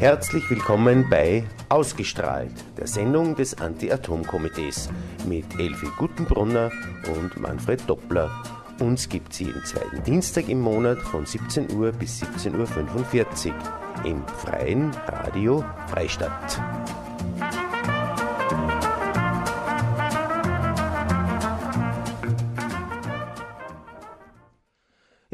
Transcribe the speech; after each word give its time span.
Herzlich 0.00 0.48
willkommen 0.48 1.10
bei 1.10 1.44
Ausgestrahlt, 1.68 2.54
der 2.78 2.86
Sendung 2.86 3.36
des 3.36 3.60
Anti-Atom-Komitees 3.60 4.88
mit 5.26 5.44
Elfi 5.58 5.88
Guttenbrunner 5.98 6.70
und 7.14 7.38
Manfred 7.38 7.82
Doppler. 7.86 8.30
Uns 8.78 9.10
gibt 9.10 9.34
es 9.34 9.40
jeden 9.40 9.62
zweiten 9.66 10.02
Dienstag 10.02 10.48
im 10.48 10.62
Monat 10.62 10.96
von 11.02 11.26
17 11.26 11.76
Uhr 11.76 11.92
bis 11.92 12.22
17.45 12.22 13.48
Uhr 13.48 14.06
im 14.06 14.26
freien 14.26 14.90
Radio 15.06 15.62
Freistadt. 15.88 16.58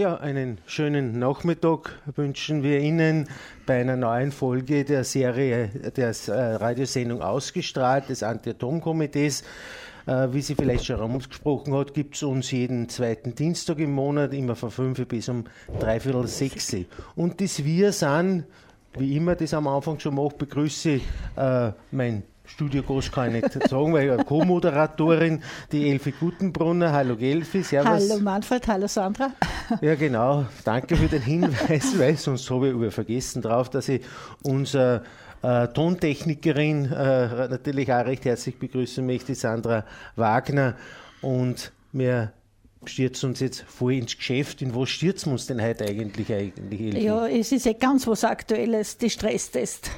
Ja, 0.07 0.19
einen 0.19 0.59
schönen 0.67 1.19
Nachmittag 1.19 1.99
wünschen 2.15 2.63
wir 2.63 2.79
Ihnen 2.79 3.29
bei 3.67 3.81
einer 3.81 3.97
neuen 3.97 4.31
Folge 4.31 4.85
der 4.85 5.03
Serie 5.03 5.67
der 5.97 6.15
äh, 6.29 6.55
Radiosendung 6.55 7.23
Ausgestrahlt 7.23 8.09
des 8.09 8.23
Anti-Atom-Komitees. 8.23 9.43
Äh, 10.07 10.29
wie 10.31 10.43
sie 10.43 10.55
vielleicht 10.55 10.85
schon 10.85 11.01
ausgesprochen 11.01 11.75
hat, 11.75 11.93
gibt 11.93 12.15
es 12.15 12.23
uns 12.23 12.53
jeden 12.53 12.89
zweiten 12.89 13.35
Dienstag 13.35 13.81
im 13.81 13.95
Monat, 13.95 14.33
immer 14.33 14.55
von 14.55 14.71
5 14.71 15.09
bis 15.09 15.29
um 15.29 15.43
dreiviertel 15.81 16.29
sechs. 16.29 16.73
Und 17.17 17.41
das 17.41 17.65
Wir 17.65 17.91
sind, 17.91 18.45
wie 18.97 19.17
immer 19.17 19.35
das 19.35 19.55
am 19.55 19.67
Anfang 19.67 19.99
schon 19.99 20.15
mache, 20.15 20.37
begrüße 20.39 20.91
ich 20.91 21.03
äh, 21.35 21.73
mein 21.91 22.23
Studiogast 22.47 23.11
kann 23.11 23.35
ich 23.35 23.43
nicht 23.43 23.69
sagen, 23.69 23.93
weil 23.93 24.21
ich 24.21 24.27
Co-Moderatorin, 24.27 25.43
die 25.73 25.91
Elfi 25.91 26.13
Gutenbrunner. 26.13 26.93
Hallo 26.93 27.17
Elfi, 27.17 27.65
servus. 27.65 28.09
Hallo 28.09 28.21
Manfred, 28.21 28.69
hallo 28.69 28.87
Sandra. 28.87 29.33
Ja 29.81 29.95
genau, 29.95 30.47
danke 30.65 30.97
für 30.97 31.09
den 31.09 31.23
Hinweis, 31.23 31.99
weil 31.99 32.17
sonst 32.17 32.51
habe 32.51 32.87
ich 32.87 32.95
vergessen 32.95 33.43
drauf, 33.43 33.69
dass 33.71 33.89
ich 33.89 34.03
unser 34.43 35.03
äh, 35.43 35.69
Tontechnikerin 35.69 36.93
äh, 36.93 37.49
natürlich 37.49 37.93
auch 37.93 38.05
recht 38.05 38.25
herzlich 38.25 38.59
begrüßen 38.59 39.05
möchte, 39.05 39.35
Sandra 39.35 39.85
Wagner. 40.15 40.77
Und 41.23 41.73
wir 41.93 42.33
stürzen 42.85 43.31
uns 43.31 43.41
jetzt 43.41 43.65
voll 43.67 43.95
ins 43.95 44.17
Geschäft. 44.17 44.63
In 44.63 44.75
was 44.75 44.89
stürzen 44.89 45.31
wir 45.31 45.33
uns 45.33 45.47
denn 45.47 45.63
heute 45.63 45.85
eigentlich? 45.85 46.33
eigentlich 46.33 47.03
ja, 47.03 47.27
es 47.27 47.53
ist 47.53 47.67
ja 47.67 47.73
ganz 47.73 48.07
was 48.07 48.25
Aktuelles, 48.25 48.99
die 48.99 49.11
Stresstest 49.11 49.91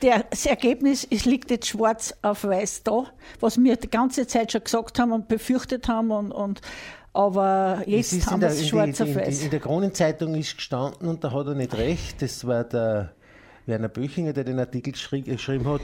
das 0.00 0.46
Ergebnis 0.46 1.06
es 1.10 1.24
liegt 1.24 1.50
jetzt 1.50 1.68
schwarz 1.68 2.14
auf 2.22 2.44
weiß 2.44 2.82
da, 2.84 3.04
was 3.40 3.62
wir 3.62 3.76
die 3.76 3.90
ganze 3.90 4.26
Zeit 4.26 4.52
schon 4.52 4.64
gesagt 4.64 4.98
haben 4.98 5.12
und 5.12 5.28
befürchtet 5.28 5.88
haben 5.88 6.10
und, 6.10 6.32
und 6.32 6.60
aber 7.14 7.82
jetzt 7.86 8.26
haben 8.30 8.42
wir 8.42 8.48
es 8.48 8.66
schwarz 8.66 9.00
auf 9.00 9.14
weiß. 9.14 9.38
In, 9.38 9.44
in 9.44 9.50
der 9.50 9.60
Kronenzeitung 9.60 10.34
ist 10.34 10.56
gestanden 10.56 11.08
und 11.08 11.22
da 11.22 11.32
hat 11.32 11.46
er 11.46 11.54
nicht 11.54 11.74
recht, 11.74 12.20
das 12.20 12.44
war 12.46 12.64
der 12.64 13.12
Werner 13.66 13.88
Böchinger, 13.88 14.32
der 14.32 14.44
den 14.44 14.58
Artikel 14.58 14.92
geschrieben 14.92 15.68
hat, 15.68 15.80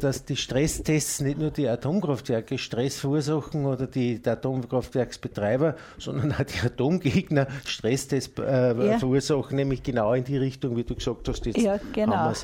dass 0.00 0.24
die 0.24 0.36
Stresstests 0.36 1.20
nicht 1.20 1.38
nur 1.38 1.50
die 1.50 1.68
Atomkraftwerke 1.68 2.58
Stress 2.58 2.98
verursachen 2.98 3.66
oder 3.66 3.86
die, 3.86 4.20
die 4.20 4.28
Atomkraftwerksbetreiber, 4.28 5.76
sondern 5.98 6.32
auch 6.32 6.42
die 6.44 6.66
Atomgegner 6.66 7.46
Stresstests 7.64 8.38
äh, 8.38 8.74
ja. 8.74 8.98
verursachen, 8.98 9.56
nämlich 9.56 9.82
genau 9.82 10.12
in 10.12 10.24
die 10.24 10.36
Richtung, 10.36 10.76
wie 10.76 10.84
du 10.84 10.94
gesagt 10.96 11.28
hast, 11.28 11.46
jetzt 11.46 11.58
ja, 11.58 11.78
genau. 11.92 12.16
haben 12.16 12.36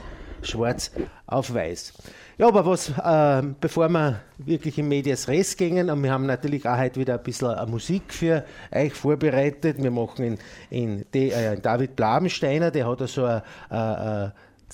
schwarz 0.42 0.92
auf 1.26 1.52
weiß. 1.52 1.94
Ja, 2.36 2.48
aber 2.48 2.66
was, 2.66 2.88
äh, 2.88 3.42
bevor 3.60 3.88
wir 3.90 4.20
wirklich 4.38 4.76
in 4.78 4.88
Medias 4.88 5.28
Res 5.28 5.56
gehen, 5.56 5.88
und 5.88 6.02
wir 6.02 6.10
haben 6.10 6.26
natürlich 6.26 6.66
auch 6.66 6.76
heute 6.76 6.98
wieder 6.98 7.14
ein 7.14 7.22
bisschen 7.22 7.70
Musik 7.70 8.12
für 8.12 8.44
euch 8.72 8.92
vorbereitet. 8.92 9.80
Wir 9.80 9.92
machen 9.92 10.24
in, 10.24 10.38
in, 10.68 11.06
äh, 11.14 11.54
in 11.54 11.62
David 11.62 11.94
Blabensteiner, 11.94 12.72
der 12.72 12.88
hat 12.88 13.08
so 13.08 13.24
ein, 13.24 13.40
äh, 13.70 14.26
äh, 14.26 14.30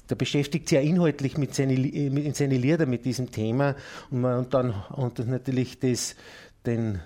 der 0.08 0.14
beschäftigt 0.16 0.70
sich 0.70 0.76
ja 0.76 0.82
inhaltlich 0.82 1.36
mit 1.36 1.54
seinen, 1.54 1.82
mit 2.14 2.34
seine 2.34 2.56
Lieder 2.56 2.86
mit 2.86 3.04
diesem 3.04 3.30
Thema 3.30 3.76
und, 4.10 4.24
und 4.24 4.54
dann 4.54 4.72
und 4.92 5.18
natürlich 5.28 5.78
das, 5.78 6.16
den 6.64 7.00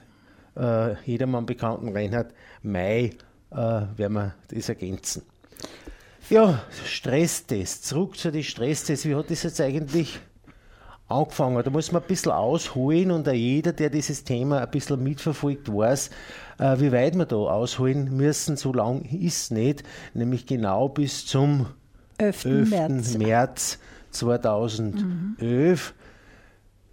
äh, 0.57 0.95
jedermann 1.05 1.47
bekannten 1.47 1.89
Reinhard 1.89 2.33
May 2.63 3.11
äh, 3.51 3.57
werden 3.57 4.13
wir 4.13 4.35
das 4.49 4.69
ergänzen. 4.69 5.23
Ja, 6.31 6.63
Stresstest. 6.87 7.87
Zurück 7.87 8.17
zu 8.17 8.31
den 8.31 8.45
Stresstests. 8.45 9.05
Wie 9.05 9.17
hat 9.17 9.31
das 9.31 9.43
jetzt 9.43 9.61
eigentlich 9.61 10.21
angefangen? 11.09 11.63
Da 11.63 11.71
muss 11.71 11.93
man 11.93 12.03
ein 12.03 12.09
bisschen 12.09 12.33
ausholen 12.33 13.11
und 13.11 13.29
auch 13.29 13.33
jeder, 13.33 13.73
der 13.73 13.91
dieses 13.91 14.25
Thema 14.25 14.61
ein 14.61 14.71
bisschen 14.71 15.03
mitverfolgt, 15.03 15.73
weiß, 15.73 16.11
äh, 16.59 16.81
wie 16.81 16.93
weit 16.93 17.17
wir 17.17 17.27
da 17.27 17.37
ausholen 17.37 18.17
müssen. 18.17 18.57
So 18.57 18.73
lang 18.73 19.03
ist 19.03 19.53
nicht, 19.53 19.83
nämlich 20.15 20.47
genau 20.47 20.89
bis 20.89 21.27
zum 21.27 21.67
11. 22.19 22.45
11. 22.45 22.71
März. 22.71 23.19
März 23.19 23.79
2011. 24.11 25.01
Mhm. 25.41 25.41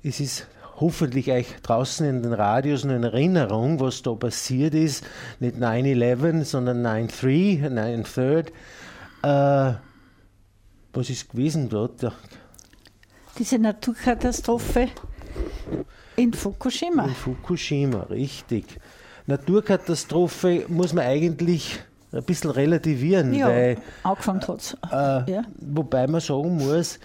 Es 0.03 0.19
ist 0.19 0.47
hoffentlich 0.81 1.31
euch 1.31 1.47
draußen 1.61 2.05
in 2.07 2.23
den 2.23 2.33
Radios 2.33 2.83
in 2.83 2.89
Erinnerung, 3.03 3.79
was 3.79 4.01
da 4.01 4.13
passiert 4.15 4.73
ist. 4.73 5.05
Nicht 5.39 5.57
9-11, 5.57 6.43
sondern 6.43 6.85
9-3, 6.85 7.69
9-3. 7.69 8.47
Äh, 9.23 9.75
was 10.93 11.09
ist 11.09 11.29
gewesen 11.29 11.69
dort? 11.69 12.11
Diese 13.37 13.57
Naturkatastrophe 13.57 14.89
in 16.15 16.33
Fukushima. 16.33 17.05
In 17.05 17.15
Fukushima, 17.15 18.03
richtig. 18.03 18.65
Naturkatastrophe 19.25 20.65
muss 20.67 20.93
man 20.93 21.05
eigentlich 21.05 21.79
ein 22.11 22.23
bisschen 22.23 22.51
relativieren. 22.51 23.33
Ja, 23.33 23.47
weil, 23.47 23.77
angefangen 24.03 24.41
hat 24.47 24.77
äh, 24.91 25.31
ja. 25.31 25.43
Wobei 25.59 26.07
man 26.07 26.21
sagen 26.21 26.57
muss, 26.57 26.99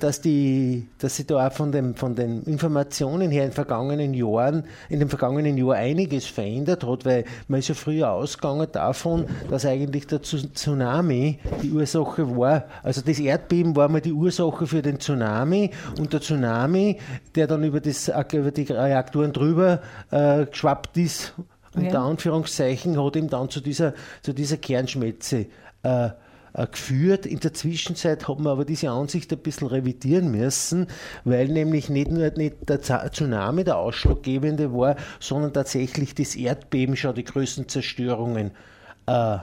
dass, 0.00 0.20
die, 0.20 0.88
dass 0.98 1.16
sich 1.16 1.26
da 1.26 1.46
auch 1.46 1.52
von, 1.52 1.70
dem, 1.70 1.94
von 1.94 2.14
den 2.14 2.42
Informationen 2.44 3.30
her 3.30 3.44
in 3.44 3.52
vergangenen 3.52 4.14
Jahren, 4.14 4.64
in 4.88 5.00
dem 5.00 5.08
vergangenen 5.08 5.58
Jahr 5.58 5.74
einiges 5.74 6.26
verändert 6.26 6.84
hat, 6.84 7.04
weil 7.04 7.24
man 7.48 7.60
ist 7.60 7.68
ja 7.68 7.74
früher 7.74 8.10
ausgegangen 8.10 8.68
davon, 8.72 9.26
dass 9.50 9.66
eigentlich 9.66 10.06
der 10.06 10.22
Tsunami 10.22 11.38
die 11.62 11.70
Ursache 11.70 12.36
war, 12.36 12.64
also 12.82 13.02
das 13.02 13.18
Erdbeben 13.18 13.76
war 13.76 13.88
mal 13.88 14.00
die 14.00 14.12
Ursache 14.12 14.66
für 14.66 14.82
den 14.82 14.98
Tsunami 14.98 15.70
und 15.98 16.12
der 16.12 16.20
Tsunami, 16.20 16.98
der 17.34 17.46
dann 17.46 17.62
über, 17.62 17.80
das, 17.80 18.10
über 18.32 18.50
die 18.50 18.62
Reaktoren 18.62 19.32
drüber 19.32 19.80
äh, 20.10 20.46
geschwappt 20.46 20.96
ist, 20.96 21.34
unter 21.74 21.90
ja. 21.90 22.04
Anführungszeichen, 22.04 23.02
hat 23.02 23.16
ihm 23.16 23.28
dann 23.28 23.50
zu 23.50 23.60
dieser, 23.60 23.92
zu 24.22 24.32
dieser 24.32 24.56
Kernschmelze 24.56 25.36
äh, 25.36 25.46
äh, 25.86 26.10
geführt. 26.64 27.26
In 27.26 27.40
der 27.40 27.52
Zwischenzeit 27.52 28.26
hat 28.26 28.38
man 28.38 28.52
aber 28.52 28.64
diese 28.64 28.90
Ansicht 28.90 29.32
ein 29.32 29.38
bisschen 29.38 29.68
revidieren 29.68 30.30
müssen, 30.30 30.86
weil 31.24 31.48
nämlich 31.48 31.90
nicht 31.90 32.10
nur 32.10 32.30
nicht 32.30 32.56
der 32.68 32.80
Tsunami 32.80 33.64
der 33.64 33.76
ausschlaggebende 33.76 34.72
war, 34.72 34.96
sondern 35.20 35.52
tatsächlich 35.52 36.14
das 36.14 36.34
Erdbeben 36.34 36.96
schon 36.96 37.14
die 37.14 37.24
größten 37.24 37.68
Zerstörungen 37.68 38.52
äh, 39.06 39.38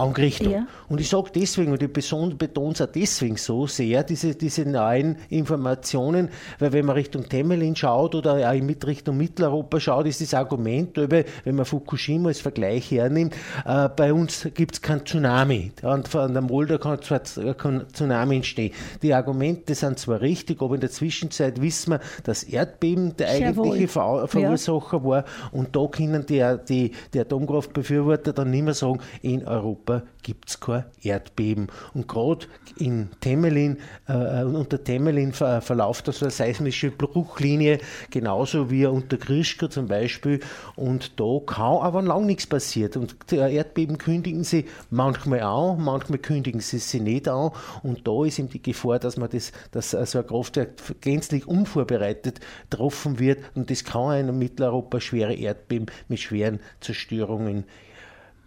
angerichtet. 0.00 0.50
Ja. 0.50 0.66
Und 0.88 1.00
ich 1.00 1.08
sage 1.08 1.30
deswegen, 1.34 1.72
und 1.72 1.82
ich 1.82 1.92
betone 1.92 2.34
es 2.72 2.80
auch 2.80 2.86
deswegen 2.86 3.36
so 3.36 3.66
sehr, 3.66 4.02
diese, 4.02 4.34
diese 4.34 4.64
neuen 4.64 5.16
Informationen, 5.28 6.30
weil 6.58 6.72
wenn 6.72 6.86
man 6.86 6.96
Richtung 6.96 7.28
Temelin 7.28 7.76
schaut 7.76 8.14
oder 8.14 8.50
auch 8.50 8.60
mit 8.60 8.86
Richtung 8.86 9.16
Mitteleuropa 9.16 9.78
schaut, 9.78 10.06
ist 10.06 10.20
das 10.20 10.34
Argument, 10.34 10.96
wenn 10.96 11.54
man 11.54 11.64
Fukushima 11.64 12.28
als 12.28 12.40
Vergleich 12.40 12.90
hernimmt, 12.90 13.34
äh, 13.64 13.88
bei 13.88 14.12
uns 14.12 14.48
gibt 14.54 14.74
es 14.74 14.82
kein 14.82 15.04
Tsunami. 15.04 15.72
Und 15.82 16.08
von 16.08 16.32
der 16.32 16.42
Moldau 16.42 16.78
kann 16.78 17.00
zwar 17.02 17.20
kein 17.54 17.84
Tsunami 17.92 18.36
entstehen. 18.36 18.72
Die 19.02 19.14
Argumente 19.14 19.74
sind 19.74 19.98
zwar 19.98 20.20
richtig, 20.20 20.62
aber 20.62 20.74
in 20.74 20.80
der 20.80 20.90
Zwischenzeit 20.90 21.60
wissen 21.60 21.92
wir, 21.92 22.00
dass 22.24 22.42
Erdbeben 22.42 23.16
der 23.16 23.28
eigentliche 23.28 23.88
Ver 23.88 24.26
Verursacher 24.26 24.98
ja. 24.98 25.04
war 25.04 25.24
und 25.52 25.74
da 25.76 25.86
können 25.86 26.24
die, 26.26 26.44
die, 26.68 26.92
die 27.12 27.20
Atomkraftbefürworter 27.20 28.32
dann 28.32 28.50
nicht 28.50 28.64
mehr 28.64 28.74
sagen, 28.74 29.00
in 29.22 29.44
Europa 29.50 30.02
gibt 30.22 30.48
es 30.48 30.60
kein 30.60 30.84
Erdbeben. 31.02 31.68
Und 31.94 32.08
gerade 32.08 32.46
in 32.76 33.10
Temelin, 33.20 33.78
äh, 34.08 34.44
unter 34.44 34.82
Temelin 34.82 35.32
ver 35.32 35.60
verläuft 35.60 36.08
das 36.08 36.22
eine 36.22 36.30
seismische 36.30 36.90
Bruchlinie, 36.90 37.78
genauso 38.10 38.70
wie 38.70 38.86
unter 38.86 39.16
Krischka 39.16 39.70
zum 39.70 39.88
Beispiel. 39.88 40.40
Und 40.76 41.18
da 41.18 41.38
kann 41.46 41.78
aber 41.78 42.02
lang 42.02 42.26
nichts 42.26 42.46
passiert. 42.46 42.96
Und 42.96 43.16
Erdbeben 43.32 43.98
kündigen 43.98 44.44
sie 44.44 44.66
manchmal 44.90 45.40
an, 45.40 45.82
manchmal 45.82 46.18
kündigen 46.18 46.60
sie 46.60 46.78
sie 46.78 47.00
nicht 47.00 47.28
an. 47.28 47.50
Und 47.82 48.06
da 48.06 48.24
ist 48.24 48.38
eben 48.38 48.48
die 48.48 48.62
Gefahr, 48.62 48.98
dass 48.98 49.16
man 49.16 49.30
das, 49.30 49.52
dass 49.72 49.90
so 49.90 50.18
ein 50.18 50.26
Kraftwerk 50.26 50.70
gänzlich 51.00 51.46
unvorbereitet 51.46 52.40
getroffen 52.70 53.18
wird. 53.18 53.38
Und 53.54 53.70
das 53.70 53.84
kann 53.84 54.28
in 54.28 54.38
Mitteleuropa 54.38 55.00
schwere 55.00 55.34
Erdbeben 55.34 55.86
mit 56.08 56.20
schweren 56.20 56.60
Zerstörungen 56.80 57.64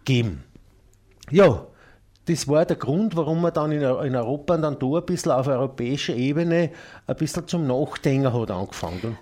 geben. 0.04 0.44
Ja, 1.30 1.66
das 2.26 2.48
war 2.48 2.64
der 2.64 2.76
Grund, 2.76 3.16
warum 3.16 3.42
man 3.42 3.52
dann 3.52 3.72
in, 3.72 3.84
Europa 3.84 4.56
dann 4.56 4.78
da 4.78 4.86
ein 4.86 5.06
bisschen 5.06 5.32
auf 5.32 5.46
europäischer 5.46 6.14
Ebene 6.14 6.70
ein 7.06 7.16
bisschen 7.16 7.46
zum 7.46 7.66
Nachdenken 7.66 8.32
hat 8.32 8.50
angefangen. 8.50 9.18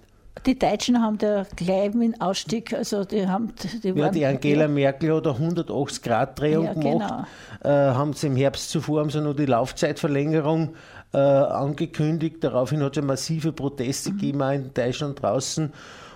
Die 0.46 0.58
Deutschen 0.58 1.00
haben 1.00 1.18
da 1.18 1.44
gleich 1.56 1.94
mit 1.94 2.20
Ausstieg, 2.20 2.72
also 2.72 3.04
die 3.04 3.28
haben. 3.28 3.52
Die, 3.82 3.90
ja, 3.90 4.08
die 4.08 4.24
Angela. 4.24 4.66
Merkel 4.66 5.14
hat 5.14 5.26
eine 5.26 5.36
180 5.36 6.02
Grad 6.02 6.40
Drehung 6.40 6.64
ja, 6.64 6.72
gemacht. 6.72 7.26
Genau. 7.62 7.72
Äh, 7.72 7.94
haben 7.94 8.12
sie 8.12 8.28
im 8.28 8.36
Herbst 8.36 8.70
zuvor 8.70 9.00
haben 9.00 9.10
sie 9.10 9.20
noch 9.20 9.34
die 9.34 9.46
Laufzeitverlängerung 9.46 10.74
äh, 11.12 11.18
angekündigt. 11.18 12.36
Daraufhin 12.40 12.82
hat 12.82 12.96
es 12.96 13.04
massive 13.04 13.52
Proteste 13.52 14.10
mhm. 14.10 14.18
gegeben, 14.18 14.42
auch 14.42 14.52
in 14.52 14.74
Deutschland 14.74 15.22
draußen. 15.22 15.72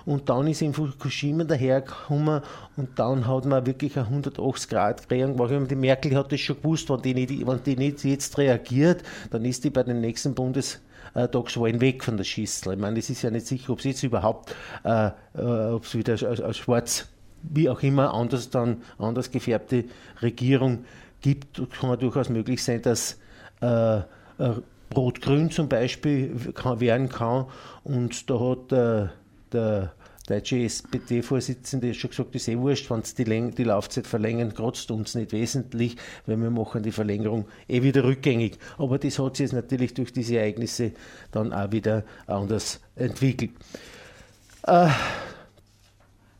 Und 0.06 0.28
dann 0.28 0.46
ist 0.46 0.62
in 0.62 0.72
Fukushima 0.72 1.43
dahergekommen 1.43 2.40
und 2.76 2.96
dann 2.96 3.26
hat 3.26 3.44
man 3.44 3.66
wirklich 3.66 3.96
eine 3.96 4.06
180 4.06 4.70
Grad 4.70 5.10
Drehung 5.10 5.37
gemacht. 5.37 5.69
Die 5.69 5.75
Merkel 5.75 6.16
hat 6.16 6.31
das 6.31 6.38
schon 6.40 6.56
gewusst, 6.62 6.88
wenn 6.90 7.02
die, 7.02 7.12
nicht, 7.12 7.44
wenn 7.44 7.62
die 7.64 7.76
nicht 7.76 8.04
jetzt 8.04 8.38
reagiert, 8.38 9.02
dann 9.31 9.44
ist 9.44 9.64
die 9.64 9.70
bei 9.70 9.82
den 9.82 10.00
nächsten 10.00 10.32
Bundestagswahlen 10.32 11.81
weg 11.81 12.04
von 12.04 12.16
der 12.16 12.22
Schüssel. 12.22 12.75
Ich 12.75 12.78
meine, 12.78 13.00
es 13.00 13.10
ist 13.10 13.22
ja 13.22 13.31
nicht 13.32 13.48
sicher, 13.48 13.72
ob 13.72 13.81
es 13.81 13.84
jetzt 13.84 14.04
überhaupt, 14.04 14.54
äh, 14.84 15.08
äh, 15.34 15.72
ob 15.72 15.84
es 15.84 15.96
wieder 15.96 16.12
als, 16.12 16.40
als 16.40 16.56
schwarz, 16.56 17.08
wie 17.43 17.69
auch 17.69 17.82
immer, 17.82 18.14
anders 18.14 18.48
dann, 18.48 18.82
anders 18.98 19.32
gefärbte 19.32 19.87
Regierung 20.22 20.84
gibt. 21.20 21.60
Kann 21.81 21.90
ja 21.90 21.96
durchaus 21.96 22.28
möglich 22.28 22.62
sein, 22.62 22.81
dass 22.81 23.19
äh, 23.60 23.96
äh 23.96 24.02
Rot-Grün 24.94 25.50
zum 25.50 25.69
Beispiel 25.69 26.33
werden 26.55 27.09
kann. 27.09 27.47
Und 27.85 28.31
da 28.31 28.41
hat 28.41 28.73
äh, 28.73 29.09
der 29.53 29.93
deutsche 30.27 30.59
SPD-Vorsitzende 30.59 31.94
schon 31.94 32.11
gesagt, 32.11 32.35
ist 32.35 32.49
eh 32.49 32.59
wurscht, 32.59 32.91
wenn 32.91 33.03
die, 33.03 33.55
die, 33.55 33.65
Laufzeit 33.65 34.06
verlängern, 34.06 34.53
kratzt 34.53 34.91
uns 34.91 35.15
nicht 35.15 35.33
wesentlich, 35.33 35.97
weil 36.27 36.37
wir 36.37 36.50
machen 36.50 36.83
die 36.83 36.93
Verlängerung 36.93 37.47
eh 37.69 37.83
wieder 37.83 38.05
rückgängig. 38.05 38.59
Aber 38.77 38.99
das 38.99 39.19
hat 39.19 39.37
sich 39.37 39.44
jetzt 39.44 39.53
natürlich 39.53 39.94
durch 39.94 40.12
diese 40.12 40.38
Ereignisse 40.38 40.93
dann 41.31 41.53
auch 41.53 41.71
wieder 41.71 42.05
anders 42.27 42.81
entwickelt. 42.97 43.53
Äh, 44.67 44.89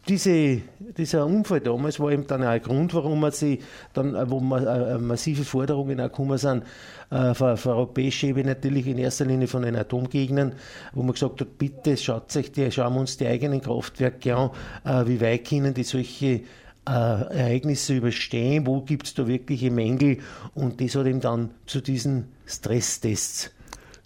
diese, 0.09 0.63
dieser 0.97 1.27
Unfall 1.27 1.61
damals 1.61 1.99
war 1.99 2.13
eben 2.13 2.27
dann 2.27 2.43
auch 2.43 2.49
ein 2.49 2.63
Grund, 2.63 2.95
warum 2.95 3.21
man 3.21 3.33
sie 3.33 3.61
dann, 3.93 4.15
äh, 4.15 4.31
wo 4.31 4.41
man, 4.41 4.67
äh, 4.67 4.99
massive 4.99 5.45
Forderungen 5.45 6.01
auch 6.01 6.05
gekommen 6.05 6.39
sind, 6.39 6.63
äh, 7.11 7.35
von, 7.35 7.57
von 7.57 7.73
europäischer 7.73 8.29
Ebene 8.29 8.51
natürlich 8.51 8.87
in 8.87 8.99
erster 8.99 9.25
Linie 9.25 9.49
von 9.49 9.63
den 9.63 9.77
Atomgegnern, 9.77 10.53
wo 10.93 11.03
man 11.03 11.13
gesagt 11.13 11.41
hat, 11.41 11.59
bitte 11.59 11.97
schaut 11.97 12.31
sich 12.31 12.53
die, 12.53 12.71
schauen 12.71 12.95
wir 12.95 13.01
uns 13.01 13.17
die 13.17 13.27
eigenen 13.27 13.61
Kraftwerke 13.61 14.37
an, 14.37 14.51
äh, 14.85 15.07
wie 15.09 15.21
weit 15.21 15.49
können 15.49 15.75
die 15.75 15.85
solche 15.85 16.27
äh, 16.27 16.41
Ereignisse 16.87 17.97
überstehen, 17.97 18.67
wo 18.67 18.81
gibt 18.83 19.07
es 19.07 19.15
da 19.15 19.27
wirkliche 19.27 19.71
Mängel? 19.71 20.19
Und 20.55 20.81
das 20.81 20.95
hat 20.95 21.07
eben 21.07 21.21
dann 21.21 21.51
zu 21.67 21.81
diesen 21.81 22.29
Stresstests 22.47 23.51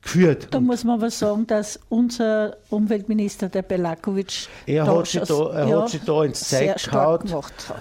geführt. 0.03 0.49
Da 0.51 0.61
muss 0.61 0.85
man 0.85 0.99
aber 0.99 1.11
sagen, 1.11 1.47
dass 1.47 1.79
unser 1.89 2.57
Umweltminister, 2.71 3.49
der 3.49 3.63
Belakovic, 3.63 4.49
er, 4.67 4.87
hat 4.87 5.07
sich, 5.07 5.23
da, 5.23 5.51
er 5.53 5.69
ja, 5.69 5.83
hat 5.83 5.89
sich 5.91 6.03
da 6.03 6.25
ins 6.25 6.49
Zeug 6.49 6.77
gehauen, 6.77 7.21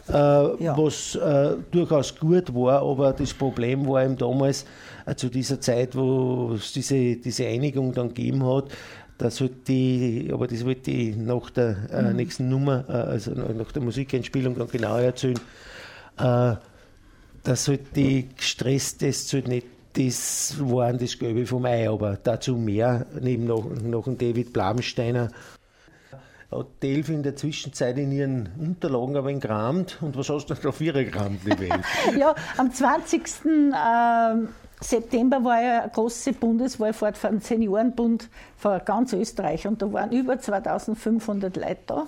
äh, 0.10 0.64
ja. 0.64 0.78
was 0.78 1.16
äh, 1.16 1.56
durchaus 1.72 2.18
gut 2.18 2.54
war, 2.54 2.82
aber 2.82 3.14
das 3.14 3.34
Problem 3.34 3.88
war 3.88 4.04
ihm 4.04 4.18
damals, 4.18 4.66
äh, 5.06 5.16
zu 5.16 5.30
dieser 5.30 5.62
Zeit, 5.62 5.96
wo 5.96 6.54
es 6.56 6.74
diese, 6.74 7.16
diese 7.16 7.46
Einigung 7.46 7.94
dann 7.94 8.10
gegeben 8.10 8.46
hat, 8.46 8.66
das 9.18 9.42
wird 9.42 9.68
die, 9.68 10.30
aber 10.32 10.48
das 10.48 10.66
wollte 10.66 10.92
ich 10.92 11.16
nach 11.16 11.50
der 11.50 11.76
äh, 11.92 12.02
mhm. 12.02 12.16
nächsten 12.16 12.50
Nummer, 12.50 12.86
äh, 12.88 12.94
also 12.94 13.32
nach 13.32 13.72
der 13.72 13.82
Musikeinspielung 13.82 14.58
dann 14.58 14.70
genauer 14.70 15.02
erzählen. 15.02 15.40
Äh, 16.18 16.56
dass 17.44 17.68
halt 17.68 17.96
die 17.96 18.30
Stresstests 18.38 19.32
halt 19.34 19.48
nicht 19.48 19.66
das 19.94 20.56
waren 20.60 20.98
das 20.98 21.18
Gelbe 21.18 21.46
vom 21.46 21.66
Ei, 21.66 21.90
aber 21.90 22.18
dazu 22.22 22.56
mehr, 22.56 23.06
neben 23.20 23.46
noch, 23.46 23.66
noch 23.82 24.08
ein 24.08 24.18
David 24.18 24.54
Blamensteiner. 24.54 25.30
Hat 26.52 26.68
Delphi 26.82 27.14
in 27.14 27.24
der 27.24 27.36
Zwischenzeit 27.36 27.98
in 27.98 28.12
ihren 28.12 28.50
Unterlagen 28.60 29.18
aber 29.18 29.32
gekramt. 29.32 30.00
Und 30.02 30.18
was 30.18 30.30
hast 30.30 30.48
du 30.48 30.56
da 30.56 30.70
auf 30.70 30.82
ihre 30.82 31.06
gekramt, 31.06 31.42
Ja, 32.18 32.34
am 32.58 32.74
20. 32.74 33.22
Ähm, 33.46 34.50
September 34.82 35.44
war 35.44 35.62
ja 35.62 35.82
eine 35.82 35.92
große 35.92 36.34
Bundeswahlfahrt 36.34 37.18
vom 37.18 37.40
Seniorenbund 37.40 38.30
von 38.58 38.80
ganz 38.86 39.14
Österreich 39.14 39.68
und 39.68 39.82
da 39.82 39.92
waren 39.92 40.12
über 40.12 40.40
2500 40.40 41.56
Leute 41.58 42.06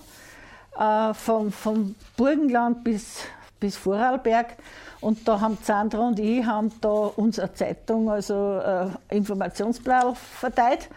da, 0.77 1.09
äh, 1.09 1.13
vom, 1.13 1.51
vom 1.51 1.95
Burgenland 2.15 2.83
bis, 2.83 3.25
bis 3.61 3.77
Vorarlberg. 3.77 4.57
Und 4.99 5.25
da 5.27 5.39
haben 5.39 5.57
Sandra 5.63 6.07
und 6.07 6.19
ich 6.19 6.45
haben 6.45 6.73
da 6.81 6.89
unsere 6.89 7.53
Zeitung, 7.53 8.09
also 8.09 8.59
äh, 8.59 9.15
Informationsblatt 9.15 10.17
verteilt. 10.17 10.89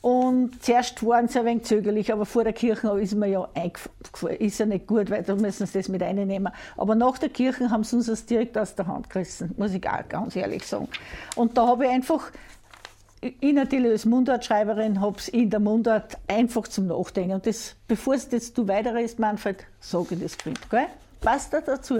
Und 0.00 0.62
zuerst 0.62 1.04
waren 1.04 1.26
sie 1.26 1.40
ein 1.40 1.44
wenig 1.44 1.64
zögerlich, 1.64 2.12
aber 2.12 2.24
vor 2.24 2.44
der 2.44 2.52
Kirche 2.52 2.88
ist 3.00 3.14
mir 3.14 3.26
ja 3.26 3.48
eingefallen, 3.54 4.36
ist 4.38 4.58
ja 4.58 4.66
nicht 4.66 4.86
gut, 4.86 5.10
weil 5.10 5.24
da 5.24 5.34
müssen 5.34 5.66
sie 5.66 5.78
das 5.78 5.88
mit 5.88 6.02
reinnehmen. 6.02 6.52
Aber 6.76 6.94
nach 6.94 7.18
der 7.18 7.30
Kirche 7.30 7.70
haben 7.70 7.82
sie 7.82 7.96
uns 7.96 8.06
das 8.06 8.24
direkt 8.24 8.56
aus 8.56 8.76
der 8.76 8.86
Hand 8.86 9.10
gerissen, 9.10 9.54
muss 9.56 9.74
ich 9.74 9.88
auch 9.88 10.08
ganz 10.08 10.36
ehrlich 10.36 10.64
sagen. 10.64 10.88
Und 11.34 11.58
da 11.58 11.66
habe 11.66 11.86
ich 11.86 11.90
einfach, 11.90 12.30
ich 13.20 13.52
natürlich 13.52 13.90
als 13.90 14.04
Mundartschreiberin, 14.04 15.00
habe 15.00 15.18
es 15.18 15.28
in 15.28 15.50
der 15.50 15.58
Mundart 15.58 16.16
einfach 16.28 16.68
zum 16.68 16.86
Nachdenken. 16.86 17.32
Und 17.32 17.46
das, 17.46 17.74
bevor 17.88 18.14
es 18.14 18.30
jetzt 18.30 18.56
du 18.56 18.68
weiterredest, 18.68 19.18
Manfred, 19.18 19.66
sage 19.80 20.14
ich 20.14 20.22
das 20.22 20.38
Kind, 20.38 20.70
gell? 20.70 20.86
Passt 21.20 21.52
da 21.52 21.60
dazu? 21.60 21.98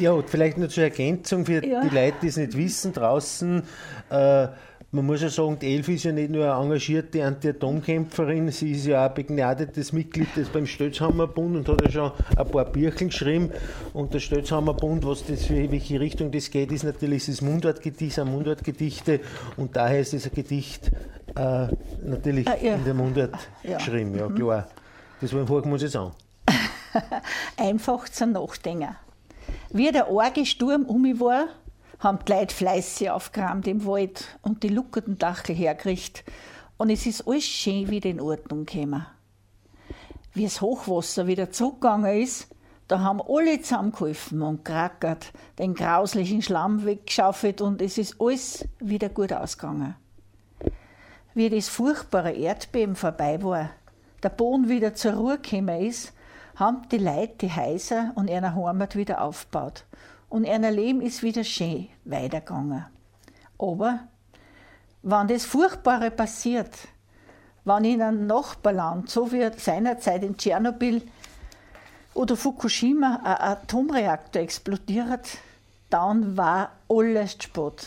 Ja, 0.00 0.22
vielleicht 0.26 0.58
nur 0.58 0.68
zur 0.68 0.84
Ergänzung 0.84 1.44
für 1.44 1.64
ja. 1.64 1.82
die 1.82 1.94
Leute, 1.94 2.16
die 2.22 2.28
es 2.28 2.36
nicht 2.36 2.56
wissen 2.56 2.92
draußen. 2.92 3.62
Äh, 4.10 4.48
man 4.94 5.06
muss 5.06 5.22
ja 5.22 5.30
sagen, 5.30 5.58
die 5.58 5.74
Elf 5.74 5.88
ist 5.88 6.04
ja 6.04 6.12
nicht 6.12 6.30
nur 6.30 6.44
eine 6.44 6.62
engagierte 6.62 7.24
Anti-Atomkämpferin, 7.24 8.50
sie 8.50 8.72
ist 8.72 8.84
ja 8.84 9.06
auch 9.06 9.08
ein 9.08 9.14
begnadetes 9.14 9.90
Mitglied 9.94 10.36
des 10.36 10.50
beim 10.50 10.66
Stötzhammerbund 10.66 11.56
und 11.56 11.68
hat 11.68 11.82
ja 11.82 11.90
schon 11.90 12.12
ein 12.36 12.46
paar 12.50 12.66
Bücher 12.66 12.90
geschrieben. 12.90 13.50
Und 13.94 14.12
der 14.12 14.20
Stötzhammerbund, 14.20 15.06
was 15.06 15.24
das 15.24 15.46
für 15.46 15.70
welche 15.70 15.98
Richtung 15.98 16.30
das 16.30 16.50
geht, 16.50 16.72
ist 16.72 16.84
natürlich 16.84 17.24
das 17.24 17.40
Mundartgedicht, 17.40 18.16
sind 18.16 18.30
Mundartgedichte 18.30 19.20
und 19.56 19.74
daher 19.76 20.00
ist 20.00 20.12
das 20.12 20.26
ein 20.26 20.34
Gedicht 20.34 20.90
äh, 21.36 21.68
natürlich 22.04 22.46
ah, 22.46 22.56
ja. 22.60 22.74
in 22.74 22.84
der 22.84 22.94
Mundart 22.94 23.34
ja. 23.62 23.78
geschrieben, 23.78 24.14
ja 24.14 24.28
mhm. 24.28 24.34
klar. 24.34 24.68
Das 25.22 25.32
wollen 25.32 25.48
wir 25.48 25.76
jetzt 25.78 25.96
an. 25.96 26.12
Einfach 27.56 28.08
zum 28.08 28.32
Nachdenken. 28.32 28.96
Wie 29.70 29.90
der 29.90 30.08
arge 30.08 30.46
Sturm 30.46 30.84
um 30.84 31.02
mich 31.02 31.20
war, 31.20 31.46
haben 31.98 32.18
die 32.26 32.32
Leute 32.32 32.54
fleißig 32.54 33.10
aufgeräumt 33.10 33.66
im 33.66 33.86
Wald 33.86 34.38
und 34.42 34.62
die 34.62 34.68
luckerten 34.68 35.18
Dachel 35.18 35.54
hergerichtet. 35.54 36.24
Und 36.76 36.90
es 36.90 37.06
ist 37.06 37.26
alles 37.26 37.44
schön 37.44 37.88
wieder 37.90 38.10
in 38.10 38.20
Ordnung 38.20 38.66
gekommen. 38.66 39.06
Wie 40.34 40.44
das 40.44 40.60
Hochwasser 40.60 41.26
wieder 41.26 41.50
zurückgegangen 41.50 42.22
ist, 42.22 42.48
da 42.88 43.00
haben 43.00 43.22
alle 43.26 43.60
zusammengeholfen 43.60 44.42
und 44.42 44.64
krackert, 44.64 45.32
den 45.58 45.74
grauslichen 45.74 46.42
Schlamm 46.42 46.84
weggeschaufelt 46.84 47.60
und 47.60 47.80
es 47.80 47.98
ist 47.98 48.16
alles 48.20 48.66
wieder 48.80 49.08
gut 49.08 49.32
ausgegangen. 49.32 49.94
Wie 51.34 51.48
das 51.48 51.68
furchtbare 51.68 52.32
Erdbeben 52.32 52.96
vorbei 52.96 53.42
war, 53.42 53.70
der 54.22 54.28
Boden 54.30 54.68
wieder 54.68 54.94
zur 54.94 55.14
Ruhe 55.14 55.38
gekommen 55.38 55.80
ist, 55.86 56.12
haben 56.56 56.88
die 56.90 56.98
Leute 56.98 57.34
die 57.42 57.54
Häuser 57.54 58.12
und 58.14 58.28
ihre 58.28 58.54
Heimat 58.54 58.96
wieder 58.96 59.22
aufgebaut. 59.22 59.84
Und 60.28 60.44
ihr 60.44 60.58
Leben 60.70 61.00
ist 61.00 61.22
wieder 61.22 61.44
schön 61.44 61.88
weitergegangen. 62.04 62.86
Aber 63.58 64.00
wenn 65.02 65.28
das 65.28 65.44
Furchtbare 65.44 66.10
passiert, 66.10 66.70
wenn 67.64 67.84
in 67.84 68.02
einem 68.02 68.26
Nachbarland, 68.26 69.08
so 69.08 69.30
wie 69.32 69.50
seinerzeit 69.56 70.24
in 70.24 70.36
Tschernobyl 70.36 71.02
oder 72.14 72.36
Fukushima, 72.36 73.20
ein 73.22 73.52
Atomreaktor 73.52 74.42
explodiert, 74.42 75.38
dann 75.90 76.36
war 76.36 76.72
alles 76.88 77.36
Spott. 77.40 77.86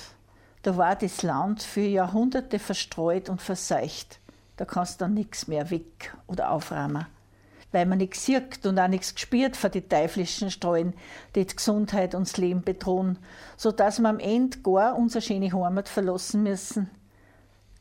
Da 0.61 0.77
war 0.77 0.95
das 0.95 1.23
Land 1.23 1.61
für 1.61 1.81
Jahrhunderte 1.81 2.59
verstreut 2.59 3.29
und 3.29 3.41
verseucht. 3.41 4.19
Da 4.57 4.65
kannst 4.65 5.01
du 5.01 5.05
dann 5.05 5.13
nichts 5.13 5.47
mehr 5.47 5.69
weg 5.69 6.15
oder 6.27 6.51
aufräumen 6.51 7.05
weil 7.75 7.85
man 7.85 7.97
nichts 7.97 8.25
sieht 8.25 8.65
und 8.65 8.79
auch 8.79 8.87
nichts 8.87 9.13
gespürt 9.13 9.57
von 9.57 9.69
den 9.69 9.89
teuflischen 9.89 10.49
Strahlen, 10.49 10.93
die 11.35 11.45
die 11.45 11.55
Gesundheit 11.55 12.15
und 12.15 12.25
das 12.25 12.37
Leben 12.37 12.63
bedrohen, 12.63 13.19
sodass 13.57 13.99
wir 13.99 14.07
am 14.07 14.19
Ende 14.19 14.59
gar 14.59 14.97
unsere 14.97 15.21
schöne 15.21 15.51
Heimat 15.51 15.89
verlassen 15.89 16.43
müssen. 16.43 16.89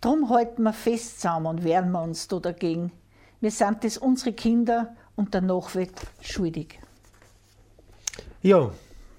Drum 0.00 0.30
halten 0.30 0.64
wir 0.64 0.72
fest 0.72 1.20
zusammen 1.20 1.46
und 1.46 1.64
wehren 1.64 1.92
wir 1.92 2.02
uns 2.02 2.26
da 2.26 2.40
dagegen. 2.40 2.90
Wir 3.40 3.52
sind 3.52 3.84
das 3.84 3.96
unsere 3.96 4.32
Kinder 4.32 4.96
und 5.14 5.32
der 5.32 5.42
Nachwelt 5.42 5.94
schuldig. 6.20 6.80
Ja, 8.42 8.72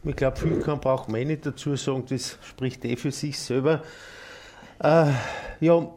ich 0.04 0.16
glaube, 0.18 0.38
viel 0.38 0.60
kann 0.60 0.82
braucht 0.82 1.08
man 1.08 1.22
eh 1.22 1.26
nicht 1.26 1.46
dazu 1.46 1.78
sagen, 1.78 2.04
das 2.10 2.38
spricht 2.44 2.84
eh 2.84 2.98
für 2.98 3.12
sich 3.12 3.40
selber. 3.40 3.82
Äh, 4.80 5.12
ja, 5.62 5.88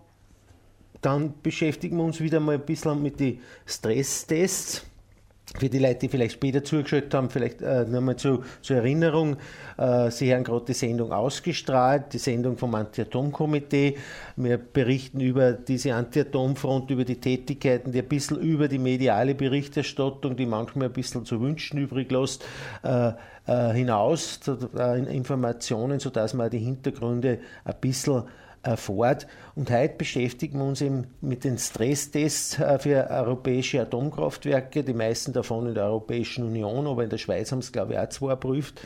dann 1.01 1.35
beschäftigen 1.43 1.97
wir 1.97 2.05
uns 2.05 2.21
wieder 2.21 2.41
mal 2.41 2.55
ein 2.55 2.65
bisschen 2.65 3.03
mit 3.03 3.21
den 3.21 3.41
Stresstests. 3.67 4.85
für 5.57 5.69
die 5.69 5.79
Leute, 5.79 6.01
die 6.01 6.09
vielleicht 6.09 6.35
später 6.35 6.63
zugeschaltet 6.63 7.15
haben, 7.15 7.31
vielleicht 7.31 7.63
äh, 7.63 7.85
nochmal 7.87 8.17
zu, 8.17 8.45
zur 8.61 8.77
Erinnerung, 8.77 9.37
äh, 9.79 10.11
Sie 10.11 10.35
haben 10.35 10.45
gerade 10.45 10.67
die 10.67 10.75
Sendung 10.75 11.11
ausgestrahlt, 11.11 12.13
die 12.13 12.19
Sendung 12.19 12.59
vom 12.59 12.75
Anti-Atom-Komitee. 12.75 13.97
Wir 14.37 14.59
berichten 14.59 15.21
über 15.21 15.53
diese 15.53 15.95
Anti-Atom-Front, 15.95 16.91
über 16.91 17.05
die 17.05 17.19
Tätigkeiten, 17.21 17.93
die 17.93 18.01
ein 18.01 18.09
bisschen 18.09 18.39
über 18.41 18.69
die 18.69 18.79
mediale 18.79 19.35
Berichterstattung, 19.35 20.37
die 20.37 20.47
manchmal 20.47 20.89
ein 20.89 20.93
bisschen 20.93 21.25
zu 21.25 21.41
wünschen 21.41 21.79
übrig 21.79 22.11
lässt, 22.11 22.45
äh, 22.83 23.13
äh 23.47 23.73
hinaus, 23.73 24.41
äh, 24.77 24.99
Informationen, 25.15 25.99
sodass 25.99 26.35
man 26.35 26.51
die 26.51 26.59
Hintergründe 26.59 27.39
ein 27.65 27.75
bisschen 27.81 28.25
fort. 28.77 29.27
Und 29.55 29.71
heute 29.71 29.95
beschäftigen 29.97 30.59
wir 30.59 30.65
uns 30.67 30.81
eben 30.81 31.07
mit 31.21 31.45
den 31.45 31.59
Stresstests 31.59 32.59
äh, 32.59 32.79
für 32.79 33.09
europäische 33.11 33.81
Atomkraftwerke, 33.81 34.85
die 34.85 34.95
meisten 34.95 35.33
davon 35.33 35.69
in 35.69 35.75
der 35.75 35.85
Europäischen 35.85 36.45
Union, 36.45 36.87
aber 36.87 37.05
in 37.05 37.11
der 37.11 37.19
Schweiz 37.19 37.53
haben 37.53 37.61
es, 37.61 37.73
glaube 37.73 37.95
ich, 37.95 37.99
auch 37.99 38.09
zwei 38.09 38.31
erprüft. 38.31 38.81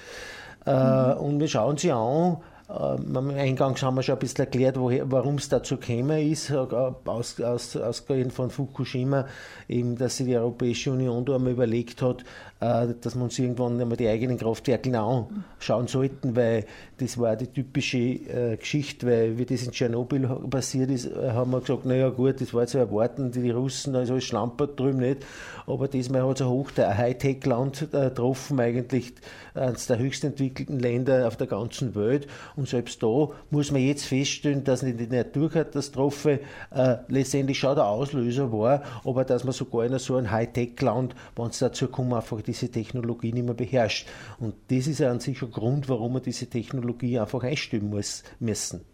Äh, 0.66 0.72
mhm. 0.72 1.20
Und 1.20 1.40
wir 1.40 1.48
schauen 1.48 1.76
sie 1.76 1.92
an, 1.92 2.38
äh, 2.72 3.38
eingangs 3.38 3.82
haben 3.82 3.96
wir 3.96 4.02
schon 4.02 4.14
ein 4.14 4.18
bisschen 4.18 4.44
erklärt, 4.44 4.76
warum 4.78 5.36
es 5.36 5.48
dazu 5.48 5.76
gekommen 5.76 6.30
ist, 6.30 6.50
aus, 6.50 7.40
aus, 7.40 7.76
ausgehend 7.76 8.32
von 8.32 8.50
Fukushima, 8.50 9.26
eben, 9.68 9.96
dass 9.96 10.16
sich 10.16 10.26
die 10.26 10.36
Europäische 10.36 10.92
Union 10.92 11.24
da 11.24 11.36
einmal 11.36 11.52
überlegt 11.52 12.00
hat, 12.00 12.24
äh, 12.60 12.88
dass 13.00 13.14
wir 13.14 13.24
uns 13.24 13.38
irgendwann 13.38 13.80
einmal 13.80 13.96
die 13.96 14.08
eigenen 14.08 14.38
Kraftwerke 14.38 14.98
anschauen 14.98 15.86
sollten, 15.86 16.34
weil 16.34 16.64
das 16.98 17.18
war 17.18 17.36
die 17.36 17.48
typische 17.48 17.98
äh, 17.98 18.56
Geschichte, 18.56 19.06
weil 19.06 19.36
wie 19.36 19.44
das 19.44 19.64
in 19.64 19.72
Tschernobyl 19.72 20.26
passiert 20.48 20.90
ist, 20.90 21.06
äh, 21.06 21.32
haben 21.32 21.50
wir 21.50 21.60
gesagt, 21.60 21.84
naja 21.84 22.08
gut, 22.08 22.40
das 22.40 22.54
war 22.54 22.66
zu 22.66 22.78
erwarten, 22.78 23.32
die 23.32 23.50
Russen, 23.50 23.92
da 23.92 24.02
ist 24.02 24.10
alles 24.10 24.24
schlampert 24.24 24.78
drüben 24.78 24.98
nicht, 24.98 25.26
aber 25.66 25.88
diesmal 25.88 26.26
hat 26.26 26.40
es 26.40 26.78
ein 26.78 26.98
Hightech-Land 26.98 27.90
getroffen, 27.92 28.60
eigentlich 28.60 29.12
eines 29.54 29.86
der 29.86 29.98
höchst 29.98 30.24
entwickelten 30.24 30.78
Länder 30.78 31.26
auf 31.26 31.36
der 31.36 31.46
ganzen 31.46 31.94
Welt. 31.94 32.26
und 32.61 32.61
selbst 32.66 33.02
da 33.02 33.28
muss 33.50 33.70
man 33.70 33.82
jetzt 33.82 34.04
feststellen, 34.04 34.62
dass 34.62 34.82
nicht 34.82 35.00
die 35.00 35.08
Naturkatastrophe 35.08 36.40
äh, 36.70 36.96
letztendlich 37.08 37.58
schon 37.58 37.74
der 37.74 37.86
Auslöser 37.86 38.52
war, 38.52 38.82
aber 39.04 39.24
dass 39.24 39.44
man 39.44 39.52
sogar 39.52 39.84
in 39.84 39.98
so 39.98 40.16
einem 40.16 40.30
Hightech-Land, 40.30 41.14
wenn 41.36 41.46
es 41.46 41.58
dazu 41.58 41.88
kommt, 41.88 42.12
einfach 42.12 42.40
die 42.40 42.52
diese 42.52 42.70
Technologie 42.70 43.32
nicht 43.32 43.44
mehr 43.44 43.54
beherrscht. 43.54 44.06
Und 44.38 44.54
das 44.68 44.86
ist 44.86 45.00
ja 45.00 45.10
an 45.10 45.20
sich 45.20 45.42
ein 45.42 45.50
Grund, 45.50 45.88
warum 45.88 46.14
wir 46.14 46.20
diese 46.20 46.46
Technologie 46.46 47.18
einfach 47.18 47.42
einstellen 47.42 47.88
muss, 47.88 48.22
müssen. 48.38 48.84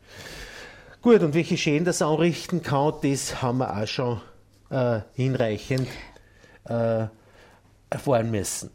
Gut, 1.03 1.23
und 1.23 1.35
welche 1.35 1.57
Schäden 1.57 1.85
das 1.85 2.03
anrichten 2.03 2.63
kann, 2.63 2.95
das 3.03 3.43
haben 3.43 3.59
wir 3.59 3.77
auch 3.77 3.87
schon 3.87 4.21
äh, 4.71 5.01
hinreichend 5.15 5.89
äh, 6.65 7.07
erfahren 7.91 8.31
müssen. 8.31 8.71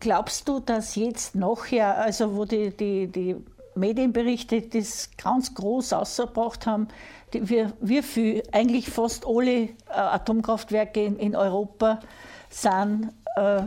Glaubst 0.00 0.48
du, 0.48 0.60
dass 0.60 0.94
jetzt 0.94 1.34
nachher, 1.34 1.98
also 1.98 2.34
wo 2.34 2.44
die, 2.44 2.70
die, 2.76 3.06
die 3.06 3.36
Medienberichte 3.74 4.62
das 4.62 5.10
ganz 5.16 5.54
groß 5.54 5.92
ausgebracht 5.92 6.66
haben, 6.66 6.88
wir, 7.32 7.72
wir 7.80 8.02
für 8.02 8.42
eigentlich 8.52 8.90
fast 8.90 9.26
alle 9.26 9.62
äh, 9.62 9.70
Atomkraftwerke 9.88 11.04
in, 11.04 11.16
in 11.18 11.36
Europa 11.36 12.00
sind 12.48 13.12
äh, 13.36 13.62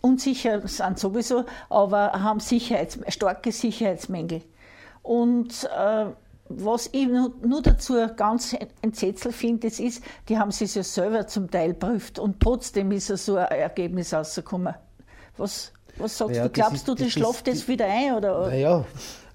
unsicher 0.00 0.66
sind 0.66 0.98
sowieso, 0.98 1.44
aber 1.68 2.12
haben 2.12 2.40
Sicherheits, 2.40 2.98
starke 3.08 3.52
Sicherheitsmängel. 3.52 4.42
Und 5.02 5.68
äh, 5.76 6.06
was 6.48 6.88
ich 6.92 7.06
nur 7.06 7.62
dazu 7.62 7.94
ganz 8.16 8.56
entsetzlich 8.82 9.36
finde, 9.36 9.68
das 9.68 9.78
ist, 9.78 10.02
die 10.28 10.38
haben 10.38 10.50
sich 10.50 10.74
ja 10.74 10.82
selber 10.82 11.26
zum 11.26 11.50
Teil 11.50 11.74
prüft 11.74 12.18
und 12.18 12.40
trotzdem 12.40 12.90
ist 12.90 13.06
so 13.06 13.36
ein 13.36 13.46
Ergebnis 13.46 14.12
rausgekommen. 14.12 14.74
Was, 15.36 15.72
was 16.00 16.16
sagst 16.16 16.36
ja, 16.36 16.44
du? 16.44 16.50
Glaubst 16.50 16.88
du, 16.88 16.94
das, 16.94 17.04
das 17.04 17.12
schlaft 17.12 17.46
jetzt 17.46 17.68
wieder 17.68 17.86
ein? 17.86 18.14
Oder? 18.14 18.48
Naja, 18.48 18.84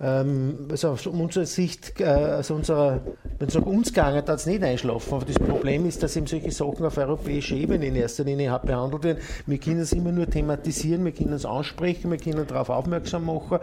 ähm, 0.02 0.68
also 0.70 0.90
aus 0.90 1.08
unserer 1.08 1.46
Sicht, 1.46 2.00
äh, 2.02 2.06
also 2.06 2.56
unserer, 2.56 3.02
wenn 3.40 3.48
es 3.48 3.56
uns 3.56 3.94
gegangen 3.94 4.18
hat, 4.18 4.30
es 4.30 4.46
nicht 4.46 4.64
einschlafen. 4.64 5.14
Aber 5.14 5.26
das 5.26 5.40
Problem 5.40 5.86
ist, 5.86 6.04
dass 6.04 6.16
eben 6.16 6.28
solche 6.28 6.52
Sachen 6.52 6.86
auf 6.86 6.98
europäischer 6.98 7.56
Ebene 7.56 7.86
in 7.86 7.96
erster 7.96 8.24
Linie 8.24 8.60
behandelt 8.64 9.04
werden. 9.04 9.24
Wir 9.46 9.58
können 9.58 9.80
es 9.80 9.94
immer 9.94 10.12
nur 10.12 10.30
thematisieren, 10.30 11.06
wir 11.06 11.14
können 11.14 11.34
es 11.34 11.46
ansprechen, 11.46 12.12
wir 12.12 12.18
können 12.18 12.46
darauf 12.46 12.70
aufmerksam 12.70 13.26
machen 13.26 13.60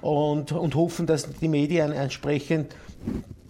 und, 0.00 0.52
und 0.52 0.74
hoffen, 0.74 1.06
dass 1.06 1.28
die 1.28 1.48
Medien 1.48 1.92
entsprechend 1.92 2.74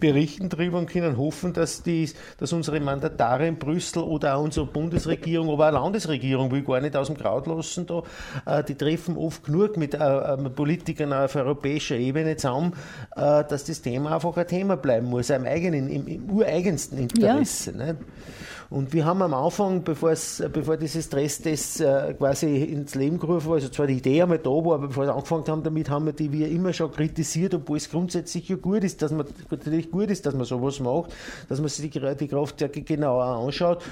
berichten 0.02 0.48
darüber 0.48 0.78
und 0.78 0.90
können 0.90 1.16
hoffen, 1.16 1.52
dass, 1.52 1.84
die, 1.84 2.10
dass 2.38 2.52
unsere 2.52 2.80
Mandatare 2.80 3.46
in 3.46 3.56
Brüssel 3.56 4.02
oder 4.02 4.34
auch 4.34 4.42
unsere 4.42 4.66
Bundesregierung, 4.66 5.48
aber 5.48 5.68
auch 5.68 5.84
Landesregierung, 5.84 6.50
will 6.50 6.62
gar 6.62 6.80
nicht 6.80 6.96
aus 6.96 7.06
dem 7.06 7.16
Kraut 7.16 7.46
lassen, 7.46 7.86
da, 7.86 8.02
äh, 8.44 8.64
die 8.64 8.74
treffen 8.74 9.16
oft 9.16 9.44
genug 9.44 9.76
mit 9.76 9.94
äh, 9.94 9.98
äh, 9.98 10.36
Politikern 10.50 11.12
auf 11.12 11.36
europäischer 11.36 11.94
Ebene 11.94 12.36
zusammen, 12.36 12.72
äh, 13.14 13.44
dass 13.44 13.62
das 13.64 13.80
Thema 13.80 14.16
einfach 14.16 14.36
ein 14.36 14.48
Thema 14.48 14.76
bleiben 14.76 15.08
muss, 15.08 15.30
im 15.30 15.44
eigenen, 15.44 15.88
im, 15.88 16.08
im 16.08 16.30
ureigensten 16.30 16.98
Interesse. 16.98 17.72
Ja. 17.78 17.94
Und 18.72 18.94
wir 18.94 19.04
haben 19.04 19.20
am 19.20 19.34
Anfang, 19.34 19.84
bevor, 19.84 20.12
es, 20.12 20.42
bevor 20.50 20.78
diese 20.78 21.02
Stresstests 21.02 21.80
äh, 21.80 22.14
quasi 22.14 22.62
ins 22.64 22.94
Leben 22.94 23.18
gerufen 23.18 23.48
war, 23.48 23.56
also 23.56 23.68
zwar 23.68 23.86
die 23.86 23.98
Idee 23.98 24.22
einmal 24.22 24.38
da 24.38 24.48
war, 24.48 24.76
aber 24.76 24.88
bevor 24.88 25.04
wir 25.04 25.14
angefangen 25.14 25.46
haben 25.46 25.62
damit, 25.62 25.90
haben 25.90 26.06
wir 26.06 26.14
die 26.14 26.32
wir 26.32 26.48
immer 26.48 26.72
schon 26.72 26.90
kritisiert, 26.90 27.52
obwohl 27.52 27.76
es 27.76 27.90
grundsätzlich 27.90 28.48
ja 28.48 28.56
gut 28.56 28.82
ist, 28.82 29.02
dass 29.02 29.12
man 29.12 29.26
natürlich 29.50 29.90
gut 29.90 30.08
ist, 30.10 30.24
dass 30.24 30.34
man 30.34 30.46
sowas 30.46 30.80
macht, 30.80 31.12
dass 31.50 31.60
man 31.60 31.68
sich 31.68 31.90
die, 31.90 32.00
die 32.16 32.28
Kraftwerke 32.28 32.80
genauer 32.80 33.24
anschaut. 33.24 33.82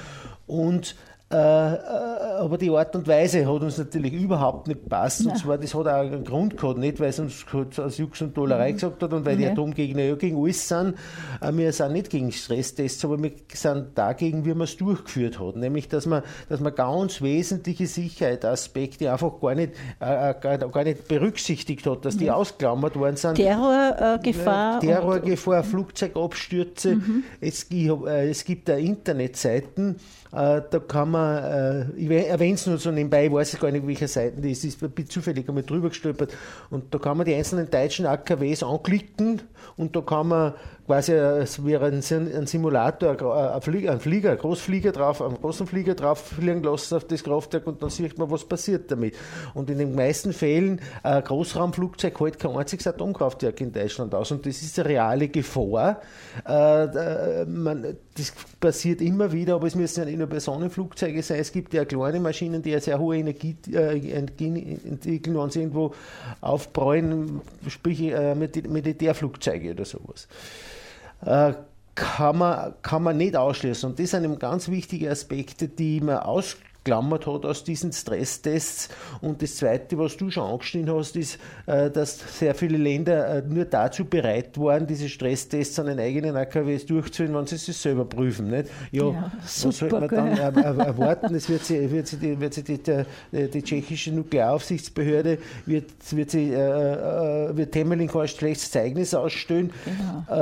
Und 0.46 0.96
aber 1.36 2.58
die 2.58 2.70
Art 2.70 2.96
und 2.96 3.06
Weise 3.06 3.46
hat 3.46 3.62
uns 3.62 3.78
natürlich 3.78 4.12
überhaupt 4.12 4.66
nicht 4.66 4.82
gepasst. 4.82 5.24
Und 5.24 5.38
zwar, 5.38 5.58
das 5.58 5.74
hat 5.74 5.86
auch 5.86 6.00
einen 6.00 6.24
Grund 6.24 6.56
gehabt, 6.56 6.78
nicht 6.78 6.98
weil 6.98 7.10
es 7.10 7.20
uns 7.20 7.46
aus 7.78 7.98
Jux 7.98 8.20
und 8.20 8.36
Dollerei 8.36 8.70
mhm. 8.70 8.74
gesagt 8.74 9.02
hat 9.02 9.12
und 9.12 9.24
weil 9.24 9.36
die 9.36 9.46
Atomgegner 9.46 10.02
ja 10.02 10.14
gegen 10.16 10.42
alles 10.42 10.66
sind. 10.66 10.96
Äh, 11.40 11.52
wir 11.52 11.72
sind 11.72 11.92
nicht 11.92 12.10
gegen 12.10 12.32
Stresstests, 12.32 13.04
aber 13.04 13.22
wir 13.22 13.32
sind 13.52 13.96
dagegen, 13.96 14.44
wie 14.44 14.54
man 14.54 14.62
es 14.62 14.76
durchgeführt 14.76 15.38
hat. 15.38 15.54
Nämlich, 15.54 15.88
dass 15.88 16.06
man, 16.06 16.22
dass 16.48 16.58
man 16.58 16.74
ganz 16.74 17.22
wesentliche 17.22 17.86
Sicherheitsaspekte 17.86 19.12
einfach 19.12 19.40
gar 19.40 19.54
nicht, 19.54 19.74
äh, 20.00 20.34
gar, 20.40 20.58
gar, 20.58 20.84
nicht 20.84 21.06
berücksichtigt 21.06 21.86
hat, 21.86 22.04
dass 22.04 22.16
die 22.16 22.24
mhm. 22.24 22.30
ausklammert 22.30 22.96
worden 22.96 23.16
sind. 23.16 23.36
Terrorgefahr. 23.36 24.80
Terrorgefahr, 24.80 25.62
Flugzeugabstürze. 25.62 26.96
Mhm. 26.96 27.24
Es, 27.40 27.66
es 27.70 28.44
gibt 28.44 28.68
da 28.68 28.74
Internetseiten, 28.74 29.94
äh, 29.94 30.19
da 30.32 30.78
kann 30.86 31.10
man, 31.10 31.44
äh, 31.44 31.90
ich 31.96 32.08
erwähne 32.08 32.54
es 32.54 32.66
nur 32.66 32.78
so 32.78 32.90
nebenbei, 32.90 33.26
ich 33.26 33.32
weiß 33.32 33.58
gar 33.58 33.72
nicht, 33.72 33.86
welche 33.86 34.06
Seiten 34.06 34.42
das 34.42 34.64
ist, 34.64 34.80
ich 34.80 34.90
bin 34.90 35.08
zufällig 35.08 35.48
einmal 35.48 35.64
drüber 35.64 35.88
gestolpert. 35.88 36.36
Und 36.70 36.94
da 36.94 36.98
kann 36.98 37.16
man 37.16 37.26
die 37.26 37.34
einzelnen 37.34 37.68
deutschen 37.68 38.06
AKWs 38.06 38.62
anklicken 38.62 39.42
und 39.76 39.94
da 39.96 40.00
kann 40.00 40.28
man 40.28 40.54
quasi, 40.86 41.12
es 41.12 41.64
wäre 41.64 41.86
ein, 41.86 42.02
Simulator, 42.02 43.54
ein 43.54 43.62
Flieger, 43.62 43.92
ein 43.92 44.00
Flieger, 44.00 44.32
ein 44.32 44.38
Großflieger 44.38 44.92
drauf, 44.92 45.22
einen 45.22 45.36
großen 45.40 45.66
Flieger 45.66 45.94
drauf 45.94 46.18
fliegen 46.18 46.62
lassen 46.62 46.96
auf 46.96 47.04
das 47.04 47.22
Kraftwerk 47.22 47.66
und 47.66 47.82
dann 47.82 47.90
sieht 47.90 48.18
man, 48.18 48.30
was 48.30 48.44
passiert 48.44 48.90
damit. 48.90 49.16
Und 49.54 49.70
in 49.70 49.78
den 49.78 49.94
meisten 49.94 50.32
Fällen, 50.32 50.80
ein 51.02 51.22
Großraumflugzeug 51.22 52.18
hält 52.18 52.38
kein 52.38 52.56
einziges 52.56 52.86
Atomkraftwerk 52.86 53.60
in 53.60 53.72
Deutschland 53.72 54.14
aus. 54.14 54.32
Und 54.32 54.46
das 54.46 54.62
ist 54.62 54.78
eine 54.80 54.88
reale 54.88 55.28
Gefahr. 55.28 56.00
Äh, 56.44 56.88
das 58.14 58.32
passiert 58.58 59.00
immer 59.00 59.32
wieder, 59.32 59.54
aber 59.54 59.66
es 59.66 59.74
müssen 59.74 60.00
ja 60.00 60.06
nicht 60.06 60.18
nur 60.18 60.26
Personenflugzeuge 60.26 61.22
sein. 61.22 61.38
Es 61.38 61.52
gibt 61.52 61.72
ja 61.72 61.84
kleine 61.84 62.20
Maschinen, 62.20 62.62
die 62.62 62.72
eine 62.72 62.80
sehr 62.80 62.98
hohe 62.98 63.16
Energie 63.16 63.56
äh, 63.72 64.12
entwickeln, 64.12 65.38
wenn 65.38 65.50
sie 65.50 65.60
irgendwo 65.60 65.94
aufbräuen, 66.40 67.40
sprich 67.68 68.02
äh, 68.02 68.34
Militärflugzeuge 69.50 69.70
oder 69.72 69.84
sowas. 69.84 70.28
Äh, 71.24 71.54
kann 71.94 72.38
man, 72.38 72.74
kann 72.82 73.02
man 73.02 73.16
nicht 73.16 73.36
ausschließen. 73.36 73.90
Und 73.90 73.98
das 73.98 74.10
sind 74.10 74.24
eben 74.24 74.38
ganz 74.38 74.68
wichtige 74.68 75.10
Aspekte, 75.10 75.68
die 75.68 76.00
man 76.00 76.18
aus 76.18 76.56
ausklammert 76.80 77.26
hat 77.26 77.44
aus 77.44 77.64
diesen 77.64 77.92
Stresstests. 77.92 78.88
Und 79.20 79.42
das 79.42 79.56
Zweite, 79.56 79.98
was 79.98 80.16
du 80.16 80.30
schon 80.30 80.44
angeschnitten 80.44 80.94
hast, 80.94 81.16
ist, 81.16 81.38
äh, 81.66 81.90
dass 81.90 82.18
sehr 82.38 82.54
viele 82.54 82.78
Länder 82.78 83.38
äh, 83.38 83.42
nur 83.46 83.64
dazu 83.64 84.04
bereit 84.04 84.58
waren, 84.58 84.86
diese 84.86 85.08
Stresstests 85.08 85.78
an 85.78 85.86
den 85.86 86.00
eigenen 86.00 86.36
AKWs 86.36 86.86
durchzuführen, 86.86 87.34
wenn 87.34 87.46
sie 87.46 87.56
sich 87.56 87.76
selber 87.76 88.04
prüfen. 88.04 88.48
Nicht? 88.50 88.70
Ja, 88.92 89.04
ja 89.04 89.32
was 89.42 89.60
sollte 89.60 90.00
man 90.00 90.08
dann 90.08 90.36
erwarten? 90.36 91.34
Es 91.34 91.48
wird 91.48 91.64
sie, 91.64 91.90
wird 91.90 92.06
sie, 92.06 92.16
die, 92.16 92.40
wird 92.40 92.54
sie 92.54 92.62
die, 92.62 92.78
die, 92.78 93.50
die 93.50 93.62
tschechische 93.62 94.12
Nuklearaufsichtsbehörde 94.12 95.38
wird, 95.66 95.90
wird 96.10 96.30
sie, 96.30 96.52
äh, 96.52 97.56
wird 97.56 97.72
Temelin 97.72 98.08
kein 98.08 98.28
schlechtes 98.28 98.70
Zeugnis 98.70 99.14
ausstellen, 99.14 99.72
genau. 99.84 100.36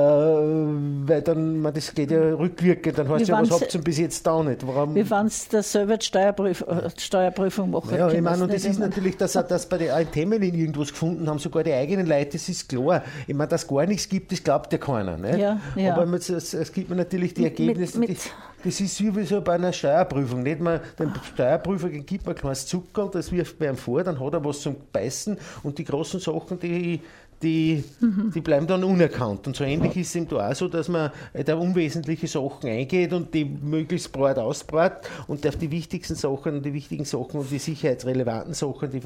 weil 1.06 1.22
dann, 1.22 1.60
man, 1.60 1.74
das 1.74 1.94
geht 1.94 2.10
ja 2.10 2.20
rückwirkend, 2.34 2.98
dann 2.98 3.08
heißt 3.08 3.28
ja, 3.28 3.40
was 3.40 3.50
habt 3.50 3.74
ihr 3.74 3.80
bis 3.80 3.98
jetzt 3.98 4.26
da 4.26 4.42
nicht? 4.42 4.66
Warum? 4.66 4.94
Wie 4.94 5.08
wenn 5.08 5.26
es 5.26 5.48
der 5.48 5.62
Server 5.62 5.98
Steuerprüf 6.28 6.62
äh, 6.62 6.90
Steuerprüfung 6.96 7.70
machen. 7.70 7.96
Ja, 7.96 8.10
ich 8.10 8.20
meine, 8.20 8.42
und 8.42 8.52
das 8.52 8.64
ist 8.64 8.78
natürlich, 8.78 9.16
dass, 9.16 9.32
dass 9.32 9.68
bei 9.68 9.78
den 9.78 10.10
Themen 10.10 10.42
irgendwas 10.42 10.88
gefunden 10.88 11.28
haben, 11.28 11.38
sogar 11.38 11.64
die 11.64 11.72
eigenen 11.72 12.06
Leute, 12.06 12.32
das 12.32 12.48
ist 12.48 12.68
klar. 12.68 13.02
Ich 13.26 13.34
meine, 13.34 13.48
dass 13.48 13.66
gar 13.66 13.86
nichts 13.86 14.08
gibt, 14.08 14.32
das 14.32 14.42
glaubt 14.42 14.72
ja 14.72 14.78
keiner. 14.78 15.16
Nicht? 15.16 15.38
Ja, 15.38 15.60
ja. 15.76 15.96
Aber 15.96 16.12
es, 16.14 16.28
es 16.28 16.72
gibt 16.72 16.90
mir 16.90 16.96
natürlich 16.96 17.34
die 17.34 17.44
Ergebnisse, 17.44 17.98
mit, 17.98 18.10
mit, 18.10 18.18
die, 18.18 18.64
das 18.64 18.80
ist 18.80 19.00
wie 19.00 19.24
so 19.24 19.40
bei 19.40 19.54
einer 19.54 19.72
Steuerprüfung. 19.72 20.42
Nicht 20.42 20.60
man, 20.60 20.80
dem 20.98 21.12
Steuerprüfer 21.34 21.88
gibt 21.90 22.26
man 22.26 22.34
ein 22.34 22.40
kleines 22.40 22.66
Zucker, 22.66 23.08
das 23.12 23.32
wirft 23.32 23.58
bei 23.58 23.68
ihm 23.68 23.76
vor, 23.76 24.02
dann 24.02 24.20
hat 24.20 24.32
er 24.32 24.44
was 24.44 24.60
zum 24.60 24.76
Beißen 24.92 25.38
und 25.62 25.78
die 25.78 25.84
großen 25.84 26.20
Sachen, 26.20 26.58
die, 26.58 27.00
die, 27.42 27.84
mhm. 28.00 28.32
die 28.34 28.40
bleiben 28.40 28.66
dann 28.66 28.84
unerkannt. 28.84 29.46
Und 29.46 29.56
so 29.56 29.64
ähnlich 29.64 29.96
ist 29.96 30.08
es 30.08 30.16
ihm 30.16 30.28
da 30.28 30.50
auch 30.50 30.54
so, 30.54 30.68
dass 30.68 30.88
man 30.88 31.10
da 31.32 31.54
unwesentliche 31.54 32.26
Sachen 32.26 32.68
eingeht 32.68 33.12
und 33.12 33.32
die 33.32 33.44
möglichst 33.44 34.12
breit 34.12 34.38
ausbreit 34.38 35.08
und 35.26 35.46
auf 35.46 35.56
die 35.56 35.70
wichtigsten 35.70 36.16
Sachen, 36.16 36.62
die 36.62 36.74
wichtigen 36.74 37.04
Sachen 37.04 37.40
und 37.40 37.50
die 37.50 37.58
sicherheitsrelevanten 37.58 38.54
Sachen, 38.54 38.90
die, 38.90 39.00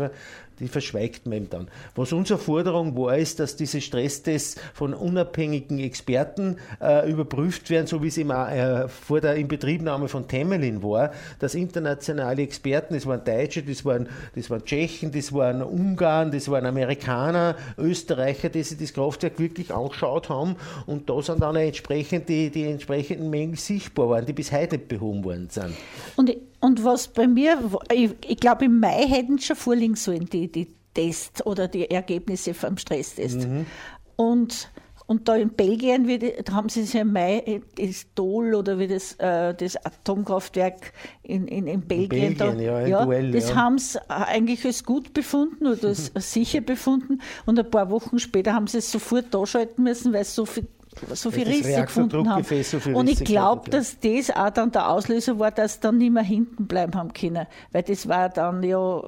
die 0.60 0.68
verschweigt 0.68 1.26
man 1.26 1.38
ihm 1.38 1.50
dann. 1.50 1.68
Was 1.94 2.12
unsere 2.12 2.38
Forderung 2.38 2.96
war, 2.96 3.16
ist, 3.16 3.38
dass 3.38 3.56
diese 3.56 3.80
Stresstests 3.80 4.60
von 4.72 4.94
unabhängigen 4.94 5.78
Experten 5.78 6.56
äh, 6.80 7.10
überprüft 7.10 7.68
werden, 7.68 7.86
so 7.86 8.02
wie 8.02 8.08
es 8.08 8.16
immer 8.16 8.50
äh, 8.50 8.88
vor 8.88 9.20
der 9.20 9.34
Inbetriebnahme 9.36 10.08
von 10.08 10.26
Temelin 10.26 10.82
war, 10.82 11.12
dass 11.38 11.54
internationale 11.54 12.42
Experten, 12.42 12.94
das 12.94 13.06
waren 13.06 13.24
Deutsche, 13.24 13.62
das 13.62 13.84
waren, 13.84 14.08
das 14.34 14.48
waren 14.48 14.64
Tschechen, 14.64 15.12
das 15.12 15.32
waren 15.32 15.62
Ungarn, 15.62 16.30
das 16.30 16.50
waren 16.50 16.64
Amerikaner, 16.64 17.56
Österreicher, 17.76 18.21
die 18.26 18.62
sich 18.62 18.78
das 18.78 18.92
Kraftwerk 18.92 19.38
wirklich 19.38 19.72
angeschaut 19.72 20.28
haben 20.28 20.56
und 20.86 21.08
da 21.08 21.20
sind 21.22 21.40
dann 21.40 21.56
entsprechend 21.56 22.28
die, 22.28 22.50
die 22.50 22.64
entsprechenden 22.64 23.30
Mengen 23.30 23.56
sichtbar 23.56 24.08
waren, 24.08 24.26
die 24.26 24.32
bis 24.32 24.52
heute 24.52 24.76
nicht 24.76 24.88
behoben 24.88 25.24
worden 25.24 25.48
sind. 25.50 25.74
Und 26.16 26.30
und 26.62 26.84
was 26.84 27.08
bei 27.08 27.26
mir, 27.26 27.58
ich, 27.92 28.12
ich 28.26 28.36
glaube, 28.36 28.66
im 28.66 28.78
Mai 28.78 29.04
hätten 29.08 29.40
schon 29.40 29.56
vorliegen 29.56 29.96
sollen, 29.96 30.26
die, 30.26 30.50
die 30.50 30.68
Tests 30.94 31.44
oder 31.44 31.66
die 31.66 31.90
Ergebnisse 31.90 32.54
vom 32.54 32.78
Stresstest. 32.78 33.48
Mhm. 33.48 33.66
Und, 34.14 34.70
und 35.12 35.28
da 35.28 35.36
in 35.36 35.50
Belgien 35.50 36.08
wird, 36.08 36.48
da 36.48 36.54
haben 36.54 36.70
sie 36.70 36.84
sich 36.84 36.98
im 36.98 37.12
Mai 37.12 37.60
das 37.76 38.06
Dol 38.14 38.54
oder 38.54 38.78
wie 38.78 38.88
das, 38.88 39.12
äh, 39.18 39.52
das 39.52 39.76
Atomkraftwerk 39.76 40.94
in, 41.22 41.46
in, 41.48 41.66
in 41.66 41.82
Belgien, 41.82 42.32
in 42.32 42.38
Belgien 42.38 42.58
da, 42.58 42.80
ja, 42.80 42.86
ja, 42.86 43.04
Duell, 43.04 43.30
das 43.30 43.50
ja. 43.50 43.56
haben 43.56 43.76
sie 43.76 44.00
eigentlich 44.08 44.64
als 44.64 44.84
gut 44.84 45.12
befunden 45.12 45.66
oder 45.66 45.88
als 45.88 46.12
sicher 46.16 46.62
befunden. 46.62 47.20
Und 47.44 47.58
ein 47.58 47.70
paar 47.70 47.90
Wochen 47.90 48.18
später 48.18 48.54
haben 48.54 48.68
sie 48.68 48.78
es 48.78 48.90
sofort 48.90 49.26
da 49.32 49.44
schalten 49.44 49.82
müssen, 49.82 50.14
weil 50.14 50.22
es 50.22 50.34
so 50.34 50.46
viel 50.46 50.66
so 51.14 51.30
viel 51.30 51.48
Risse 51.48 51.82
gefunden 51.82 52.28
haben. 52.28 52.44
So 52.62 52.78
und 52.92 53.08
ich 53.08 53.24
glaube, 53.24 53.70
dass 53.70 53.98
das 54.00 54.30
auch 54.30 54.50
dann 54.50 54.70
der 54.72 54.88
Auslöser 54.90 55.38
war, 55.38 55.50
dass 55.50 55.74
sie 55.74 55.80
dann 55.80 55.98
nicht 55.98 56.12
mehr 56.12 56.22
hinten 56.22 56.66
bleiben 56.66 56.94
haben 56.94 57.12
können. 57.12 57.46
Weil 57.72 57.82
das 57.82 58.08
war 58.08 58.28
dann 58.28 58.62
ja, 58.62 59.02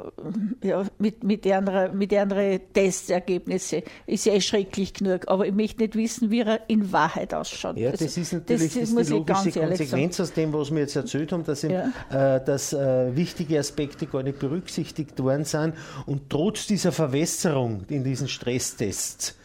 ja 0.62 0.85
mit, 0.99 1.23
mit 1.25 1.47
anderen 1.47 1.97
mit 1.97 2.12
andere 2.14 2.61
Testergebnisse 2.73 3.83
ist 4.07 4.26
ja 4.26 4.35
eh 4.35 4.41
schrecklich 4.41 4.95
genug. 4.95 5.29
Aber 5.29 5.47
ich 5.47 5.55
möchte 5.55 5.83
nicht 5.83 5.95
wissen, 5.95 6.31
wie 6.31 6.41
er 6.41 6.61
in 6.69 6.93
Wahrheit 6.93 7.35
ausschaut. 7.35 7.76
Ja, 7.76 7.91
das, 7.91 8.00
das 8.00 8.17
ist 8.17 8.33
natürlich 8.33 8.75
das, 8.75 8.81
das, 8.81 8.95
das 8.95 9.07
die 9.07 9.12
logische 9.12 9.61
Konsequenz 9.61 10.21
aus 10.21 10.33
dem, 10.33 10.53
was 10.53 10.71
wir 10.71 10.81
jetzt 10.81 10.97
erzählt 10.97 11.33
haben, 11.33 11.45
dass, 11.45 11.62
ja. 11.62 11.91
äh, 12.11 12.45
dass 12.45 12.73
äh, 12.73 13.14
wichtige 13.14 13.59
Aspekte 13.59 14.07
gar 14.07 14.23
nicht 14.23 14.38
berücksichtigt 14.38 15.23
worden 15.23 15.45
sind. 15.45 15.75
Und 16.07 16.31
trotz 16.31 16.67
dieser 16.67 16.93
Verwässerung 16.93 17.85
in 17.88 18.05
diesen 18.05 18.29
Stresstests 18.29 19.05
also 19.14 19.43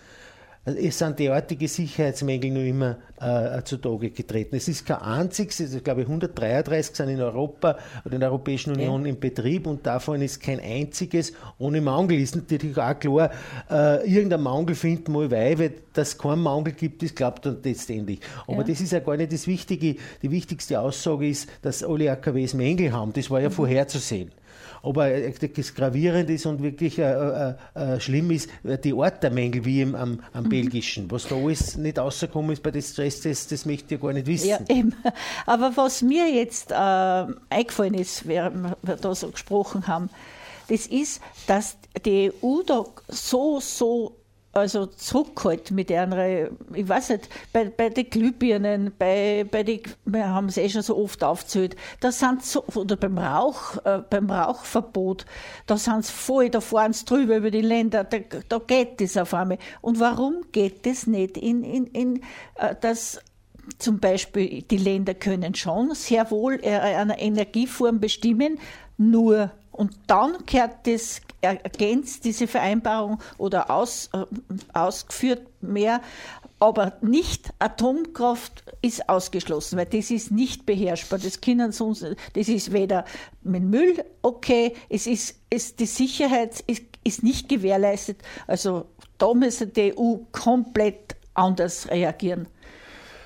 es 0.78 0.98
sind 0.98 1.20
derartige 1.20 1.68
Sicherheitsmängel 1.68 2.52
noch 2.52 2.62
immer 2.62 2.98
äh, 3.20 3.64
zutage 3.64 4.12
getreten. 4.12 4.56
Es 4.56 4.68
ist 4.68 4.86
kein 4.86 4.98
einziges, 4.98 5.62
also 5.62 5.78
ich 5.78 5.84
glaube 5.84 6.02
133 6.02 6.96
sind 6.96 7.10
in 7.10 7.22
Europa 7.22 7.78
oder 8.06 8.14
in 8.14 8.20
der 8.20 8.30
Europäischen 8.30 8.74
Union 8.74 9.04
ja. 9.06 9.10
im 9.10 9.20
Betrieb 9.20 9.68
und 9.68 9.86
davon 9.86 10.22
ist 10.22 10.42
kein 10.42 10.60
einziges 10.60 11.34
ohne 11.58 11.82
Mangel. 11.82 12.20
Ist 12.20 12.36
natürlich 12.36 12.78
auch 12.78 13.00
klar, 13.00 13.32
äh, 13.70 14.10
irgendein 14.10 14.42
Mangel 14.42 14.76
finden 14.76 15.12
mal 15.12 15.30
weil, 15.32 15.60
weil 15.60 15.74
dass 15.94 16.10
es 16.10 16.18
keinen 16.18 16.42
Mangel 16.42 16.74
gibt, 16.74 17.04
das 17.04 17.14
glaubt 17.14 17.46
man 17.46 17.58
letztendlich. 17.64 18.20
Aber 18.48 18.60
ja. 18.60 18.64
das 18.64 18.82
ist 18.82 18.92
ja 18.92 19.00
gar 19.00 19.18
nicht 19.18 19.34
das 19.34 19.48
Wichtige. 19.48 19.96
Die 20.22 20.32
wichtigste 20.32 20.80
Aussage 20.80 21.28
ist, 21.28 21.50
dass 21.62 21.84
alle 21.84 22.12
AKWs 22.12 22.54
Mängel 22.54 22.94
haben. 22.94 23.12
Das 23.14 23.30
war 23.30 23.42
ja 23.42 23.50
mhm. 23.50 23.54
vorherzusehen. 23.54 24.32
Aber 24.82 25.10
das 25.10 25.76
gravierend 25.76 26.30
ist 26.30 26.46
und 26.46 26.62
wirklich 26.62 27.00
äh, 27.00 27.04
äh, 27.04 27.54
äh, 27.76 28.00
schlimm 28.00 28.32
ist, 28.32 28.50
äh, 28.64 28.78
die 28.78 28.94
Art 28.94 29.22
der 29.24 29.32
Mängel 29.32 29.66
wie 29.66 29.82
im, 29.82 29.96
am, 29.96 30.22
am 30.34 30.46
mhm. 30.46 30.50
belgischen. 30.50 31.12
Was 31.12 31.28
da 31.28 31.36
alles 31.36 31.76
nicht 31.78 32.00
rausgekommen 32.00 32.52
ist 32.52 32.64
bei 32.64 32.72
den 32.72 32.82
Stresstests, 32.82 33.48
das 33.48 33.66
möchte 33.66 33.96
ich 33.96 34.02
gar 34.02 34.14
nicht 34.14 34.28
wissen. 34.28 34.50
Ja, 34.50 34.60
eben. 34.70 34.96
Aber 35.46 35.76
was 35.76 36.02
mir 36.02 36.32
jetzt 36.32 36.72
äh, 36.72 36.76
eingefallen 36.76 37.94
ist, 37.94 38.28
während 38.28 38.76
wir 38.82 38.96
da 38.96 39.14
so 39.16 39.30
gesprochen 39.30 39.88
haben, 39.88 40.10
das 40.70 40.86
ist, 40.86 41.22
dass 41.48 41.78
die 42.06 42.32
EU 42.44 42.62
da 42.66 42.86
so, 43.08 43.60
so 43.60 44.19
also 44.52 44.88
zurückgehalten 44.88 45.76
mit 45.76 45.92
anderen, 45.92 46.58
ich 46.74 46.88
weiß 46.88 47.10
nicht, 47.10 47.30
bei, 47.54 47.66
bei 47.66 47.90
den 47.90 48.10
Glühbirnen, 48.10 48.92
bei, 48.98 49.46
bei 49.50 49.64
die, 49.64 49.84
wir 50.06 50.28
haben 50.28 50.48
es 50.48 50.58
eh 50.58 50.70
schon 50.70 50.82
so 50.82 50.98
oft 50.98 51.24
aufgezählt, 51.24 51.76
da 52.00 52.12
sind 52.12 52.44
so, 52.44 52.64
oder 52.74 52.96
beim 52.96 53.18
Rauch, 53.18 53.78
äh, 53.86 54.02
beim 54.10 54.30
Rauchverbot, 54.30 55.26
da 55.68 55.78
sind 55.78 56.06
sie 56.06 56.12
voll, 56.12 56.50
da 56.50 56.62
fahren 56.62 56.94
sie 56.94 57.06
drüber 57.06 57.38
über 57.38 57.52
die 57.52 57.62
Länder, 57.62 58.04
da, 58.04 58.18
da 58.48 58.60
geht 58.60 59.00
das 59.02 59.18
auf 59.18 59.34
einmal. 59.34 59.60
Und 59.82 60.00
warum 60.00 60.42
geht 60.52 60.86
das 60.86 61.06
nicht 61.06 61.38
in, 61.38 61.64
in, 61.64 61.86
in 61.88 62.22
äh, 62.56 62.76
das 62.80 63.22
zum 63.78 64.00
Beispiel, 64.00 64.64
die 64.64 64.78
Länder 64.78 65.14
können 65.14 65.54
schon 65.54 65.94
sehr 65.94 66.32
wohl 66.32 66.60
eine 66.64 67.20
Energieform 67.22 68.00
bestimmen, 68.00 68.58
nur 68.98 69.52
und 69.72 69.98
dann 70.08 70.46
kehrt 70.46 70.88
das 70.88 71.22
ergänzt 71.42 72.26
diese 72.26 72.48
Vereinbarung 72.48 73.20
oder 73.38 73.72
aus, 73.72 74.10
äh, 74.14 74.26
ausgeführt 74.74 75.48
mehr, 75.62 76.02
aber 76.60 76.98
nicht 77.02 77.54
Atomkraft 77.60 78.64
ist 78.82 79.08
ausgeschlossen, 79.08 79.78
weil 79.78 79.86
das 79.86 80.12
ist 80.12 80.32
nicht 80.32 80.66
beherrschbar. 80.66 81.20
Das 81.20 81.40
können 81.40 81.72
sonst, 81.72 82.06
das 82.34 82.50
ist 82.50 82.74
weder 82.74 83.06
mit 83.42 83.64
Müll 83.64 84.04
okay, 84.22 84.74
es 84.90 85.08
ist, 85.08 85.36
es, 85.50 85.76
die 85.78 85.86
Sicherheit 85.86 86.60
ist, 86.68 86.84
ist 87.06 87.24
nicht 87.24 87.48
gewährleistet. 87.48 88.18
Also 88.46 88.86
da 89.18 89.34
müsste 89.34 89.68
die 89.68 89.98
EU 89.98 90.18
komplett 90.32 91.16
anders 91.34 91.90
reagieren. 91.90 92.48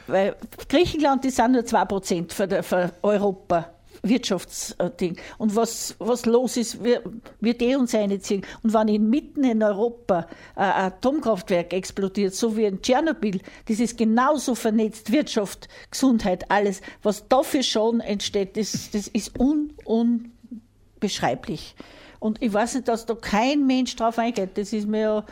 Weil 0.06 0.36
Griechenland, 0.70 1.24
die 1.24 1.32
sind 1.32 1.54
nur 1.54 1.64
2% 1.64 2.32
für, 2.32 2.62
für 2.62 2.92
Europa. 3.02 3.73
Wirtschaftsding. 4.04 5.18
Und 5.38 5.56
was, 5.56 5.96
was 5.98 6.26
los 6.26 6.58
ist, 6.58 6.84
wir, 6.84 7.02
wir 7.40 7.58
die 7.58 7.76
uns 7.76 7.96
einziehen. 7.96 8.46
Und 8.62 8.74
wenn 8.74 8.90
inmitten 8.90 9.46
in 9.46 9.64
Europa 9.64 10.28
ein 10.56 10.72
Atomkraftwerk 10.72 11.74
explodiert, 11.74 12.36
so 12.36 12.56
wie 12.58 12.66
in 12.66 12.82
Tschernobyl, 12.82 13.40
das 13.68 13.80
ist 13.80 13.98
genauso 13.98 14.56
vernetzt, 14.56 15.12
Wirtschaft, 15.12 15.70
Gesundheit, 15.90 16.52
alles, 16.52 16.82
was 17.02 17.28
dafür 17.30 17.64
schon 17.64 18.02
entsteht, 18.02 18.58
das, 18.58 18.92
das 18.92 19.08
ist 19.08 19.40
un, 19.40 19.74
unbeschreiblich. 19.86 21.76
Und 22.20 22.42
ich 22.42 22.54
weiß 22.54 22.76
nicht, 22.76 22.88
dass 22.88 23.06
da 23.06 23.16
kein 23.16 23.66
Mensch 23.66 23.96
drauf 23.96 24.20
eingeht. 24.20 24.58
Das 24.58 24.74
ist 24.74 24.88
mir 24.88 25.02
ja, 25.02 25.26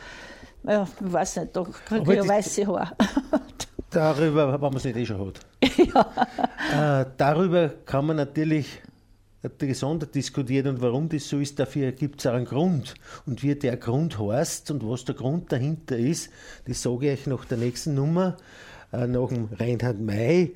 ja 0.64 0.88
ich 1.04 1.12
weiß 1.12 1.36
nicht, 1.36 1.56
da 1.56 1.64
kriege 1.64 2.12
ich 2.12 2.18
ja 2.18 2.28
weiße 2.28 2.66
Haare. 2.66 2.96
Darüber, 3.92 4.52
wenn 4.52 4.60
man 4.60 4.76
es 4.76 4.84
nicht 4.84 4.96
eh 4.96 5.06
schon 5.06 5.26
hat. 5.26 5.40
ja. 6.72 7.02
äh, 7.02 7.06
darüber 7.16 7.68
kann 7.68 8.06
man 8.06 8.16
natürlich 8.16 8.80
gesondert 9.58 10.14
diskutieren 10.14 10.76
und 10.76 10.80
warum 10.80 11.08
das 11.08 11.28
so 11.28 11.38
ist, 11.38 11.58
dafür 11.58 11.92
gibt 11.92 12.20
es 12.20 12.26
auch 12.26 12.34
einen 12.34 12.44
Grund. 12.44 12.94
Und 13.26 13.42
wie 13.42 13.54
der 13.54 13.76
Grund 13.76 14.18
heißt 14.18 14.70
und 14.70 14.88
was 14.88 15.04
der 15.04 15.14
Grund 15.14 15.50
dahinter 15.52 15.98
ist, 15.98 16.30
das 16.66 16.82
sage 16.82 17.12
ich 17.12 17.20
euch 17.20 17.26
nach 17.26 17.44
der 17.44 17.58
nächsten 17.58 17.94
Nummer, 17.94 18.36
äh, 18.92 19.06
nach 19.06 19.28
dem 19.28 19.48
Reinhard 19.58 20.00
May. 20.00 20.52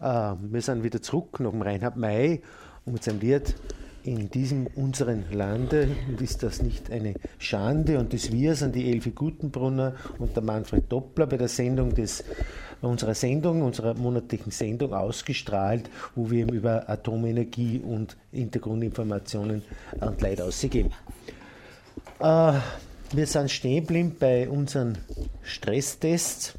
Äh, 0.00 0.34
wir 0.38 0.60
sind 0.60 0.82
wieder 0.82 1.00
zurück 1.00 1.40
nach 1.40 1.50
dem 1.50 1.62
Reinhard 1.62 1.96
May 1.96 2.42
und 2.84 2.92
mit 2.92 3.04
seinem 3.04 3.20
Lied 3.20 3.54
in 4.04 4.30
diesem 4.30 4.66
unseren 4.66 5.24
Lande 5.32 5.88
ist 6.20 6.42
das 6.42 6.62
nicht 6.62 6.90
eine 6.90 7.14
Schande? 7.38 7.98
Und 7.98 8.12
das 8.12 8.30
wir 8.30 8.54
sind 8.54 8.74
die 8.74 8.92
Elfi 8.92 9.10
Gutenbrunner 9.10 9.94
und 10.18 10.36
der 10.36 10.42
Manfred 10.42 10.92
Doppler 10.92 11.26
bei 11.26 11.38
der 11.38 11.48
Sendung 11.48 11.94
des 11.94 12.22
unserer 12.82 13.14
Sendung, 13.14 13.62
unserer 13.62 13.94
monatlichen 13.94 14.52
Sendung 14.52 14.92
ausgestrahlt, 14.92 15.88
wo 16.14 16.30
wir 16.30 16.50
über 16.52 16.88
Atomenergie 16.88 17.78
und 17.80 18.16
Hintergrundinformationen 18.30 19.62
und 20.00 20.20
Leid 20.20 20.42
ausgeben. 20.42 20.90
Äh, 22.20 22.52
wir 23.12 23.26
sind 23.26 23.50
stehen 23.50 23.86
geblieben 23.86 24.16
bei 24.18 24.48
unseren 24.48 24.98
Stresstests 25.42 26.54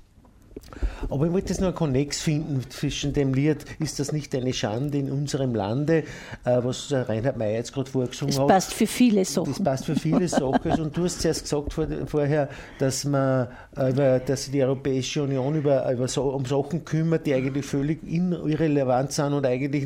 Aber 1.09 1.25
ich 1.25 1.31
wollte 1.31 1.49
jetzt 1.49 1.59
noch 1.59 1.67
einen 1.67 1.75
Konnex 1.75 2.21
finden 2.21 2.61
zwischen 2.69 3.13
dem 3.13 3.33
Lied 3.33 3.65
Ist 3.79 3.99
das 3.99 4.11
nicht 4.11 4.33
eine 4.35 4.53
Schande 4.53 4.97
in 4.97 5.11
unserem 5.11 5.55
Lande, 5.55 6.03
äh, 6.43 6.59
was 6.61 6.91
Reinhard 6.91 7.37
May 7.37 7.53
jetzt 7.53 7.73
gerade 7.73 7.89
vorgesungen 7.89 8.33
hat. 8.33 8.41
Das 8.41 8.47
passt 8.47 8.73
für 8.73 8.87
viele 8.87 9.25
Sachen. 9.25 9.53
Das 9.53 9.63
passt 9.63 9.85
für 9.85 9.95
viele 9.95 10.27
Sachen. 10.27 10.71
Und 10.79 10.97
du 10.97 11.03
hast 11.03 11.21
zuerst 11.21 11.43
gesagt 11.43 11.73
vor, 11.73 11.87
vorher, 12.07 12.49
dass 12.79 13.05
man 13.05 13.47
äh, 13.75 14.21
dass 14.25 14.49
die 14.49 14.63
Europäische 14.63 15.23
Union 15.23 15.55
über, 15.55 15.91
über 15.91 16.07
so, 16.07 16.23
um 16.23 16.45
Sachen 16.45 16.85
kümmert, 16.85 17.25
die 17.25 17.33
eigentlich 17.33 17.65
völlig 17.65 17.99
irrelevant 18.07 19.11
sind 19.11 19.33
und 19.33 19.45
eigentlich 19.45 19.85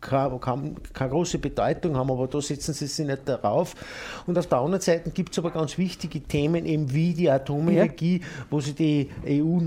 keine, 0.00 0.38
keine, 0.38 0.74
keine 0.92 1.10
große 1.10 1.38
Bedeutung 1.38 1.96
haben, 1.96 2.10
aber 2.10 2.28
da 2.28 2.40
setzen 2.40 2.74
sie 2.74 2.86
sich 2.86 3.06
nicht 3.06 3.28
darauf. 3.28 3.74
Und 4.26 4.38
auf 4.38 4.46
der 4.46 4.58
anderen 4.58 4.80
Seite 4.80 5.10
gibt 5.10 5.32
es 5.32 5.38
aber 5.38 5.50
ganz 5.50 5.78
wichtige 5.78 6.20
Themen, 6.20 6.64
eben 6.64 6.92
wie 6.92 7.12
die 7.12 7.30
Atomenergie, 7.30 8.20
ja. 8.20 8.26
wo 8.50 8.60
sich 8.60 8.74
die 8.74 9.10
EU 9.26 9.58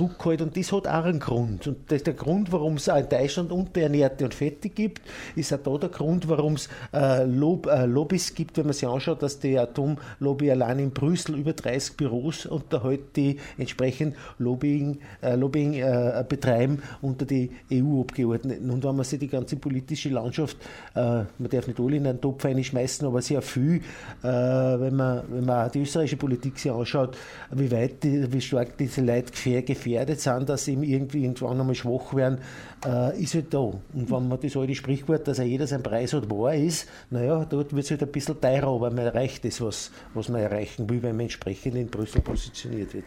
zurückhält 0.00 0.40
und 0.42 0.56
das 0.56 0.72
hat 0.72 0.86
auch 0.86 1.04
einen 1.04 1.20
Grund. 1.20 1.66
Und 1.66 1.76
das 1.88 1.96
ist 1.96 2.06
der 2.06 2.14
Grund, 2.14 2.52
warum 2.52 2.76
es 2.76 2.88
in 2.88 3.08
Deutschland 3.08 3.52
Unterernährte 3.52 4.24
und 4.24 4.34
Fette 4.34 4.68
gibt, 4.68 5.02
ist 5.36 5.52
auch 5.52 5.58
da 5.58 5.78
der 5.78 5.88
Grund, 5.90 6.28
warum 6.28 6.54
es 6.54 6.68
äh, 6.92 7.24
Lob, 7.24 7.66
äh, 7.66 7.86
Lobbys 7.86 8.34
gibt, 8.34 8.56
wenn 8.56 8.64
man 8.64 8.72
sich 8.72 8.88
anschaut, 8.88 9.22
dass 9.22 9.38
die 9.38 9.58
Atomlobby 9.58 10.50
allein 10.50 10.78
in 10.78 10.90
Brüssel 10.90 11.36
über 11.36 11.52
30 11.52 11.96
Büros 11.96 12.46
unterhält, 12.46 13.16
die 13.16 13.38
entsprechend 13.58 14.16
Lobbying, 14.38 14.98
äh, 15.22 15.34
Lobbying 15.34 15.74
äh, 15.74 16.24
betreiben 16.26 16.82
unter 17.02 17.26
die 17.26 17.50
EU-Abgeordneten. 17.72 18.70
Und 18.70 18.84
wenn 18.84 18.96
man 18.96 19.04
sich 19.04 19.18
die 19.18 19.28
ganze 19.28 19.56
politische 19.56 20.08
Landschaft, 20.08 20.56
äh, 20.94 21.00
man 21.00 21.50
darf 21.50 21.66
nicht 21.66 21.78
alle 21.78 21.96
in 21.96 22.06
einen 22.06 22.20
Topf 22.20 22.44
einschmeißen, 22.44 23.06
aber 23.06 23.20
sehr 23.20 23.42
viel, 23.42 23.82
äh, 24.22 24.26
wenn, 24.26 24.96
man, 24.96 25.22
wenn 25.28 25.44
man 25.44 25.70
die 25.70 25.80
österreichische 25.80 26.16
Politik 26.16 26.58
sich 26.58 26.72
anschaut, 26.72 27.16
wie 27.50 27.70
weit, 27.70 28.02
die, 28.02 28.32
wie 28.32 28.40
stark 28.40 28.78
diese 28.78 29.02
Leute 29.02 29.30
gefährdet 29.30 29.79
sind, 29.84 30.48
dass 30.48 30.64
sie 30.64 30.74
irgendwie 30.74 31.22
irgendwann 31.22 31.60
einmal 31.60 31.74
schwach 31.74 32.14
werden, 32.14 32.38
äh, 32.84 33.22
ist 33.22 33.34
halt 33.34 33.52
da. 33.52 33.58
Und 33.58 33.82
wenn 33.92 34.28
man 34.28 34.40
das 34.40 34.56
alte 34.56 34.74
Sprichwort, 34.74 35.28
dass 35.28 35.38
er 35.38 35.44
jeder 35.44 35.66
sein 35.66 35.82
Preis 35.82 36.12
hat, 36.12 36.30
wahr 36.30 36.54
ist, 36.54 36.88
naja, 37.10 37.44
dort 37.44 37.74
wird 37.74 37.84
es 37.84 37.90
halt 37.90 38.02
ein 38.02 38.12
bisschen 38.12 38.40
teurer, 38.40 38.68
aber 38.68 38.90
man 38.90 39.06
erreicht 39.06 39.44
das, 39.44 39.60
was, 39.60 39.90
was 40.14 40.28
man 40.28 40.40
erreichen 40.40 40.88
will, 40.88 41.02
wenn 41.02 41.16
man 41.16 41.26
entsprechend 41.26 41.74
in 41.76 41.88
Brüssel 41.88 42.20
positioniert 42.20 42.94
wird. 42.94 43.04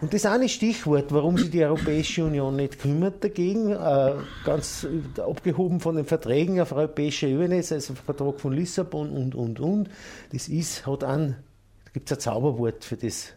Und 0.00 0.12
das 0.14 0.26
eine 0.26 0.48
Stichwort, 0.48 1.12
warum 1.12 1.38
sich 1.38 1.50
die 1.50 1.64
Europäische 1.64 2.24
Union 2.24 2.56
nicht 2.56 2.78
kümmert 2.78 3.22
dagegen, 3.22 3.70
äh, 3.70 4.14
ganz 4.44 4.86
abgehoben 5.18 5.80
von 5.80 5.96
den 5.96 6.04
Verträgen 6.04 6.60
auf 6.60 6.72
europäischer 6.72 7.28
Ebene, 7.28 7.56
also 7.56 7.76
der 7.76 7.96
Vertrag 7.96 8.40
von 8.40 8.52
Lissabon 8.52 9.10
und, 9.10 9.34
und, 9.34 9.60
und, 9.60 9.90
das 10.32 10.48
ist, 10.48 10.86
hat 10.86 11.04
an, 11.04 11.36
da 11.84 11.90
gibt 11.92 12.10
es 12.10 12.16
ein 12.16 12.20
Zauberwort 12.20 12.84
für 12.84 12.96
das, 12.96 13.32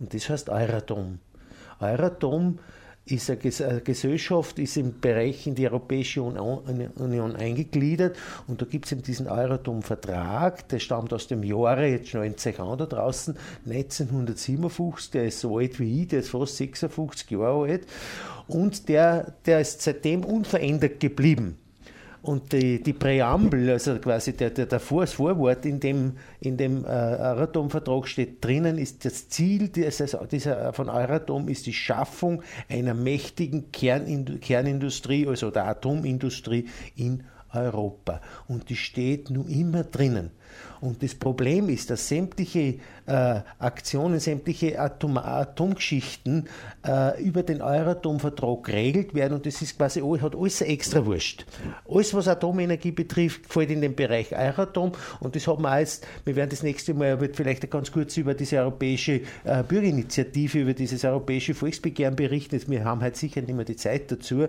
und 0.00 0.14
das 0.14 0.28
heißt 0.28 0.48
Euratom. 0.48 1.18
Euratom 1.80 2.58
ist 3.10 3.30
eine 3.30 3.80
Gesellschaft, 3.80 4.58
ist 4.58 4.76
im 4.76 5.00
Bereich 5.00 5.46
in 5.46 5.54
die 5.54 5.66
Europäische 5.66 6.22
Union 6.22 7.36
eingegliedert 7.36 8.16
und 8.46 8.60
da 8.60 8.66
gibt 8.66 8.86
es 8.86 8.92
eben 8.92 9.02
diesen 9.02 9.28
Euratom-Vertrag, 9.28 10.68
der 10.68 10.78
stammt 10.78 11.12
aus 11.12 11.26
dem 11.26 11.42
Jahre, 11.42 11.86
jetzt 11.86 12.12
90 12.12 12.58
Jahre 12.58 12.76
da 12.76 12.86
draußen, 12.86 13.36
1957, 13.64 15.10
der 15.10 15.24
ist 15.26 15.40
so 15.40 15.58
alt 15.58 15.80
wie 15.80 16.02
ich, 16.02 16.08
der 16.08 16.20
ist 16.20 16.30
fast 16.30 16.56
56 16.56 17.30
Jahre 17.30 17.70
alt 17.70 17.86
und 18.46 18.88
der, 18.88 19.34
der 19.46 19.60
ist 19.60 19.82
seitdem 19.82 20.24
unverändert 20.24 21.00
geblieben. 21.00 21.56
Und 22.20 22.52
die, 22.52 22.82
die 22.82 22.92
Präambel, 22.92 23.70
also 23.70 23.96
quasi 23.98 24.32
der, 24.32 24.50
der, 24.50 24.66
der 24.66 24.80
Vor, 24.80 25.02
das 25.02 25.12
Vorwort 25.12 25.64
in 25.64 25.78
dem, 25.78 26.14
in 26.40 26.56
dem 26.56 26.84
äh, 26.84 26.88
Euratom-Vertrag 26.88 28.08
steht 28.08 28.44
drinnen, 28.44 28.76
ist 28.76 29.04
das 29.04 29.28
Ziel 29.28 29.68
dieses, 29.68 30.16
dieser, 30.30 30.72
von 30.72 30.88
Euratom 30.88 31.48
ist 31.48 31.66
die 31.66 31.72
Schaffung 31.72 32.42
einer 32.68 32.94
mächtigen 32.94 33.70
Kernindu 33.70 34.38
Kernindustrie, 34.38 35.26
also 35.28 35.50
der 35.50 35.68
Atomindustrie 35.68 36.66
in 36.96 37.22
Europa. 37.52 38.20
Und 38.48 38.68
die 38.68 38.76
steht 38.76 39.30
nun 39.30 39.48
immer 39.48 39.84
drinnen. 39.84 40.30
Und 40.80 41.02
das 41.02 41.14
Problem 41.14 41.68
ist, 41.68 41.90
dass 41.90 42.08
sämtliche 42.08 42.78
äh, 43.08 43.40
Aktionen, 43.58 44.20
sämtliche 44.20 44.78
Atom 44.78 45.18
Atomgeschichten 45.18 46.48
äh, 46.86 47.22
über 47.22 47.42
den 47.42 47.62
Euratom-Vertrag 47.62 48.64
geregelt 48.64 49.14
werden 49.14 49.34
und 49.34 49.46
das 49.46 49.62
ist 49.62 49.78
quasi, 49.78 50.00
hat 50.00 50.36
alles 50.36 50.60
extra 50.60 51.04
wurscht. 51.04 51.46
Alles, 51.88 52.12
was 52.14 52.28
Atomenergie 52.28 52.92
betrifft, 52.92 53.52
fällt 53.52 53.70
in 53.70 53.80
den 53.80 53.94
Bereich 53.94 54.32
Euratom 54.32 54.92
und 55.20 55.34
das 55.34 55.46
haben 55.46 55.62
wir 55.62 55.80
jetzt, 55.80 56.06
wir 56.24 56.36
werden 56.36 56.50
das 56.50 56.62
nächste 56.62 56.94
Mal 56.94 57.20
wird 57.20 57.36
vielleicht 57.36 57.68
ganz 57.70 57.90
kurz 57.90 58.16
über 58.16 58.34
diese 58.34 58.58
europäische 58.58 59.22
äh, 59.44 59.62
Bürgerinitiative, 59.66 60.60
über 60.60 60.74
dieses 60.74 61.04
europäische 61.04 61.54
Volksbegehren 61.54 62.14
berichten. 62.14 62.60
Wir 62.66 62.84
haben 62.84 63.00
halt 63.00 63.16
sicher 63.16 63.40
nicht 63.40 63.54
mehr 63.54 63.64
die 63.64 63.76
Zeit 63.76 64.12
dazu, 64.12 64.42
äh, 64.42 64.48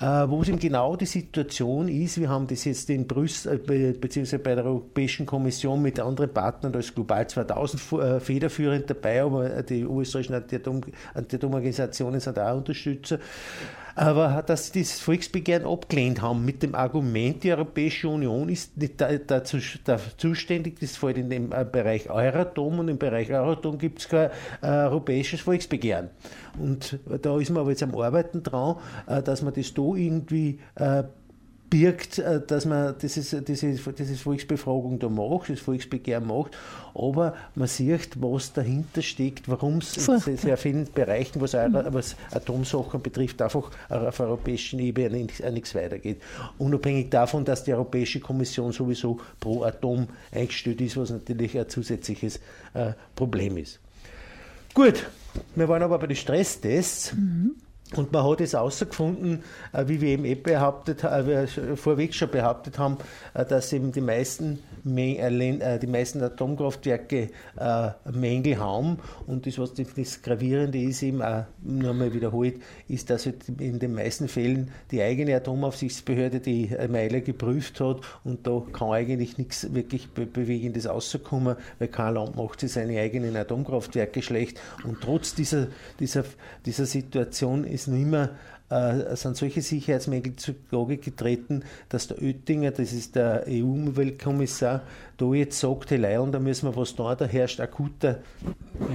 wo 0.00 0.42
es 0.42 0.48
eben 0.48 0.58
genau 0.58 0.96
die 0.96 1.06
Situation 1.06 1.88
ist, 1.88 2.18
wir 2.18 2.28
haben 2.28 2.46
das 2.46 2.64
jetzt 2.64 2.88
in 2.88 3.06
Brüssel, 3.06 3.60
äh, 3.68 3.92
beziehungsweise 3.92 4.42
bei 4.42 4.54
der 4.54 4.64
Europäischen 4.64 5.26
Kommission 5.26 5.82
mit 5.82 6.00
anderen 6.00 6.32
Partnern, 6.32 6.72
ist 6.74 6.94
Global 6.94 7.26
2000 7.28 7.81
äh, 7.81 7.81
federführend 7.82 8.88
dabei, 8.88 9.22
aber 9.22 9.62
die 9.62 9.82
österreichischen 9.82 10.34
Anti-Atom-Organisationen 10.34 12.20
sind 12.20 12.38
auch 12.38 12.56
Unterstützer. 12.56 13.18
Aber 13.94 14.42
dass 14.46 14.66
sie 14.66 14.72
dieses 14.72 15.00
Volksbegehren 15.00 15.66
abgelehnt 15.66 16.22
haben 16.22 16.44
mit 16.44 16.62
dem 16.62 16.74
Argument, 16.74 17.44
die 17.44 17.52
Europäische 17.52 18.08
Union 18.08 18.48
ist 18.48 18.76
nicht 18.76 19.00
dazu, 19.00 19.58
da 19.84 19.98
zuständig, 20.16 20.80
das 20.80 20.96
fällt 20.96 21.18
in 21.18 21.28
dem 21.28 21.52
äh, 21.52 21.64
Bereich 21.70 22.08
Euratom 22.08 22.78
und 22.78 22.88
im 22.88 22.98
Bereich 22.98 23.30
Euratom 23.30 23.76
gibt 23.78 24.00
es 24.00 24.08
kein 24.08 24.30
äh, 24.62 24.66
europäisches 24.66 25.40
Volksbegehren. 25.42 26.10
Und 26.58 26.98
da 27.22 27.38
ist 27.38 27.50
man 27.50 27.60
aber 27.62 27.70
jetzt 27.70 27.82
am 27.82 27.94
Arbeiten 27.94 28.42
dran, 28.42 28.76
dass 29.06 29.40
man 29.40 29.54
das 29.54 29.72
da 29.72 29.82
irgendwie 29.82 30.58
birgt, 31.72 32.18
äh, 32.18 32.38
dass 32.46 32.66
man 32.66 32.94
dieses, 33.00 33.34
diese, 33.46 33.72
diese 33.72 34.16
Volksbefragung 34.16 34.98
da 34.98 35.08
macht, 35.08 35.48
das 35.48 35.60
Volksbegehren 35.60 36.26
macht, 36.26 36.52
aber 36.94 37.34
man 37.54 37.66
sieht, 37.66 38.20
was 38.20 38.52
dahinter 38.52 39.00
steckt, 39.00 39.48
warum 39.48 39.78
es 39.78 39.96
in 40.06 40.36
sehr 40.36 40.58
vielen 40.58 40.92
Bereichen, 40.92 41.40
was, 41.40 41.54
was 41.54 42.16
Atomsachen 42.30 43.00
betrifft, 43.00 43.40
einfach 43.40 43.70
auf 43.88 44.16
der 44.18 44.26
europäischen 44.26 44.80
Ebene 44.80 45.26
nichts 45.50 45.74
weitergeht. 45.74 46.20
Unabhängig 46.58 47.08
davon, 47.08 47.46
dass 47.46 47.64
die 47.64 47.72
Europäische 47.72 48.20
Kommission 48.20 48.72
sowieso 48.72 49.18
pro 49.40 49.62
Atom 49.62 50.08
eingestellt 50.30 50.82
ist, 50.82 50.98
was 50.98 51.08
natürlich 51.08 51.58
ein 51.58 51.70
zusätzliches 51.70 52.36
äh, 52.74 52.92
Problem 53.16 53.56
ist. 53.56 53.80
Gut, 54.74 55.06
wir 55.54 55.68
waren 55.68 55.82
aber 55.82 55.98
bei 55.98 56.06
den 56.06 56.16
Stresstests. 56.16 57.14
Mhm. 57.14 57.56
Und 57.96 58.12
man 58.12 58.24
hat 58.24 58.40
es 58.40 58.54
herausgefunden, 58.54 59.42
äh, 59.72 59.84
wie 59.86 60.00
wir 60.00 60.08
eben 60.08 60.24
eh 60.24 60.34
behauptet, 60.34 61.04
äh, 61.04 61.46
vorweg 61.76 62.14
schon 62.14 62.30
behauptet 62.30 62.78
haben, 62.78 62.96
äh, 63.34 63.44
dass 63.44 63.72
eben 63.72 63.92
die 63.92 64.00
meisten, 64.00 64.60
die 64.84 65.86
meisten 65.86 66.22
Atomkraftwerke 66.22 67.30
Mängel 68.10 68.58
haben. 68.58 68.98
Und 69.26 69.46
das, 69.46 69.58
was 69.58 69.74
das 69.74 70.22
Gravierende 70.22 70.82
ist, 70.82 71.02
eben 71.02 71.22
auch 71.22 71.44
nur 71.62 71.90
einmal 71.90 72.12
wiederholt, 72.12 72.56
ist, 72.88 73.08
dass 73.10 73.26
halt 73.26 73.48
in 73.60 73.78
den 73.78 73.94
meisten 73.94 74.26
Fällen 74.26 74.72
die 74.90 75.00
eigene 75.02 75.36
Atomaufsichtsbehörde 75.36 76.40
die 76.40 76.70
Meile 76.88 77.20
geprüft 77.20 77.80
hat 77.80 78.00
und 78.24 78.46
da 78.46 78.62
kann 78.72 78.90
eigentlich 78.90 79.38
nichts 79.38 79.72
wirklich 79.72 80.10
Bewegendes 80.10 80.88
rauskommen, 80.88 81.56
weil 81.78 81.88
kein 81.88 82.14
Land 82.14 82.34
macht 82.34 82.60
sich 82.60 82.72
seine 82.72 82.98
eigenen 82.98 83.36
Atomkraftwerke 83.36 84.20
schlecht. 84.20 84.60
Und 84.82 85.00
trotz 85.00 85.34
dieser, 85.34 85.68
dieser, 86.00 86.24
dieser 86.66 86.86
Situation 86.86 87.64
ist 87.64 87.81
ist 87.82 87.88
noch 87.88 87.98
immer, 87.98 88.30
äh, 88.72 89.16
sind 89.16 89.36
solche 89.36 89.60
Sicherheitsmängel 89.60 90.36
zu 90.36 90.54
Klage 90.54 90.96
getreten, 90.96 91.62
dass 91.88 92.08
der 92.08 92.22
Oettinger, 92.22 92.70
das 92.70 92.92
ist 92.92 93.16
der 93.16 93.44
EU-Umweltkommissar, 93.48 94.82
da 95.18 95.34
jetzt 95.34 95.60
sagt, 95.60 95.90
hey 95.90 95.98
Leon, 95.98 96.32
da 96.32 96.38
müssen 96.38 96.68
wir 96.68 96.76
was 96.76 96.94
tun, 96.94 97.14
da 97.16 97.24
herrscht 97.24 97.60
akuter 97.60 98.18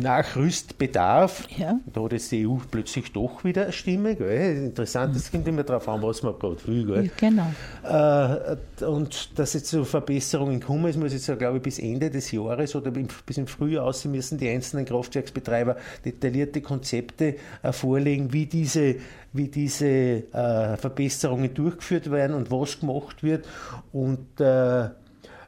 Nachrüstbedarf. 0.01 1.47
Ja. 1.57 1.79
Da 1.93 2.03
hat 2.03 2.11
jetzt 2.11 2.31
die 2.31 2.45
EU 2.45 2.55
plötzlich 2.69 3.13
doch 3.13 3.43
wieder 3.43 3.63
eine 3.63 3.71
Stimme. 3.71 4.15
Gell? 4.15 4.65
Interessant, 4.65 5.15
es 5.15 5.31
kommt 5.31 5.47
immer 5.47 5.63
darauf 5.63 5.87
an, 5.87 6.01
was 6.01 6.23
man 6.23 6.37
gerade 6.37 6.67
will. 6.67 6.85
Gell? 6.85 7.11
Genau. 7.17 7.53
Äh, 7.83 8.83
und 8.83 9.39
dass 9.39 9.53
jetzt 9.53 9.67
zu 9.67 9.85
Verbesserungen 9.85 10.59
kommen, 10.59 10.85
es 10.87 10.97
muss 10.97 11.13
jetzt, 11.13 11.27
glaube 11.37 11.57
ich, 11.57 11.63
bis 11.63 11.79
Ende 11.79 12.09
des 12.09 12.31
Jahres 12.31 12.75
oder 12.75 12.91
bis 12.91 13.37
im 13.37 13.47
Frühjahr 13.47 13.85
aussehen 13.85 14.11
müssen 14.11 14.37
die 14.37 14.49
einzelnen 14.49 14.85
Kraftwerksbetreiber 14.85 15.77
detaillierte 16.03 16.61
Konzepte 16.61 17.35
äh, 17.63 17.71
vorlegen, 17.71 18.33
wie 18.33 18.47
diese, 18.47 18.95
wie 19.37 19.47
diese 19.47 19.87
äh, 19.87 20.77
Verbesserungen 20.77 21.53
durchgeführt 21.53 22.11
werden 22.11 22.35
und 22.35 22.51
was 22.51 22.79
gemacht 22.79 23.23
wird. 23.23 23.45
Und 23.91 24.39
äh, 24.39 24.89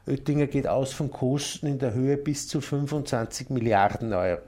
Oettinger 0.06 0.46
geht 0.46 0.66
aus 0.66 0.92
von 0.92 1.10
Kosten 1.10 1.66
in 1.66 1.78
der 1.78 1.92
Höhe 1.94 2.16
bis 2.16 2.48
zu 2.48 2.60
25 2.60 3.50
Milliarden 3.50 4.12
Euro. 4.12 4.40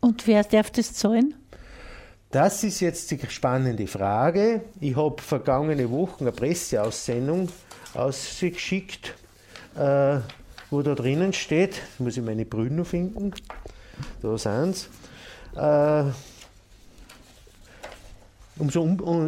Und 0.00 0.26
wer 0.26 0.42
darf 0.44 0.70
das 0.70 0.94
zahlen? 0.94 1.34
Das 2.30 2.62
ist 2.62 2.80
jetzt 2.80 3.10
die 3.10 3.18
spannende 3.28 3.86
Frage. 3.86 4.62
Ich 4.80 4.96
habe 4.96 5.20
vergangene 5.20 5.90
Woche 5.90 6.20
eine 6.20 6.32
Presseaussendung 6.32 7.48
ausgeschickt, 7.92 9.14
äh, 9.76 10.18
wo 10.70 10.82
da 10.82 10.94
drinnen 10.94 11.32
steht, 11.32 11.82
muss 11.98 12.16
ich 12.16 12.22
meine 12.22 12.44
Brüder 12.44 12.84
finden, 12.84 13.32
da 14.22 14.38
sind 14.38 14.76
sie. 14.76 15.60
Äh, 15.60 16.04
umso, 18.60 18.84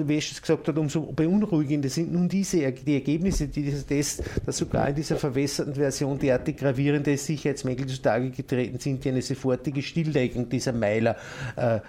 wie 0.06 0.16
es 0.16 0.40
gesagt 0.40 0.68
hat, 0.68 0.78
umso 0.78 1.02
beunruhigender 1.02 1.88
sind 1.88 2.12
nun 2.12 2.28
diese 2.28 2.72
die 2.72 2.94
Ergebnisse 2.94 3.48
dieses 3.48 3.86
Tests, 3.86 4.22
dass 4.44 4.58
sogar 4.58 4.88
in 4.88 4.94
dieser 4.94 5.16
verwässerten 5.16 5.74
Version 5.74 6.18
derartig 6.18 6.56
gravierende 6.56 7.16
Sicherheitsmängel 7.16 7.86
zutage 7.86 8.30
getreten 8.30 8.78
sind, 8.78 9.04
die 9.04 9.08
eine 9.10 9.22
sofortige 9.22 9.82
Stilllegung 9.82 10.48
dieser 10.48 10.72
Meiler 10.72 11.16
äh, 11.56 11.80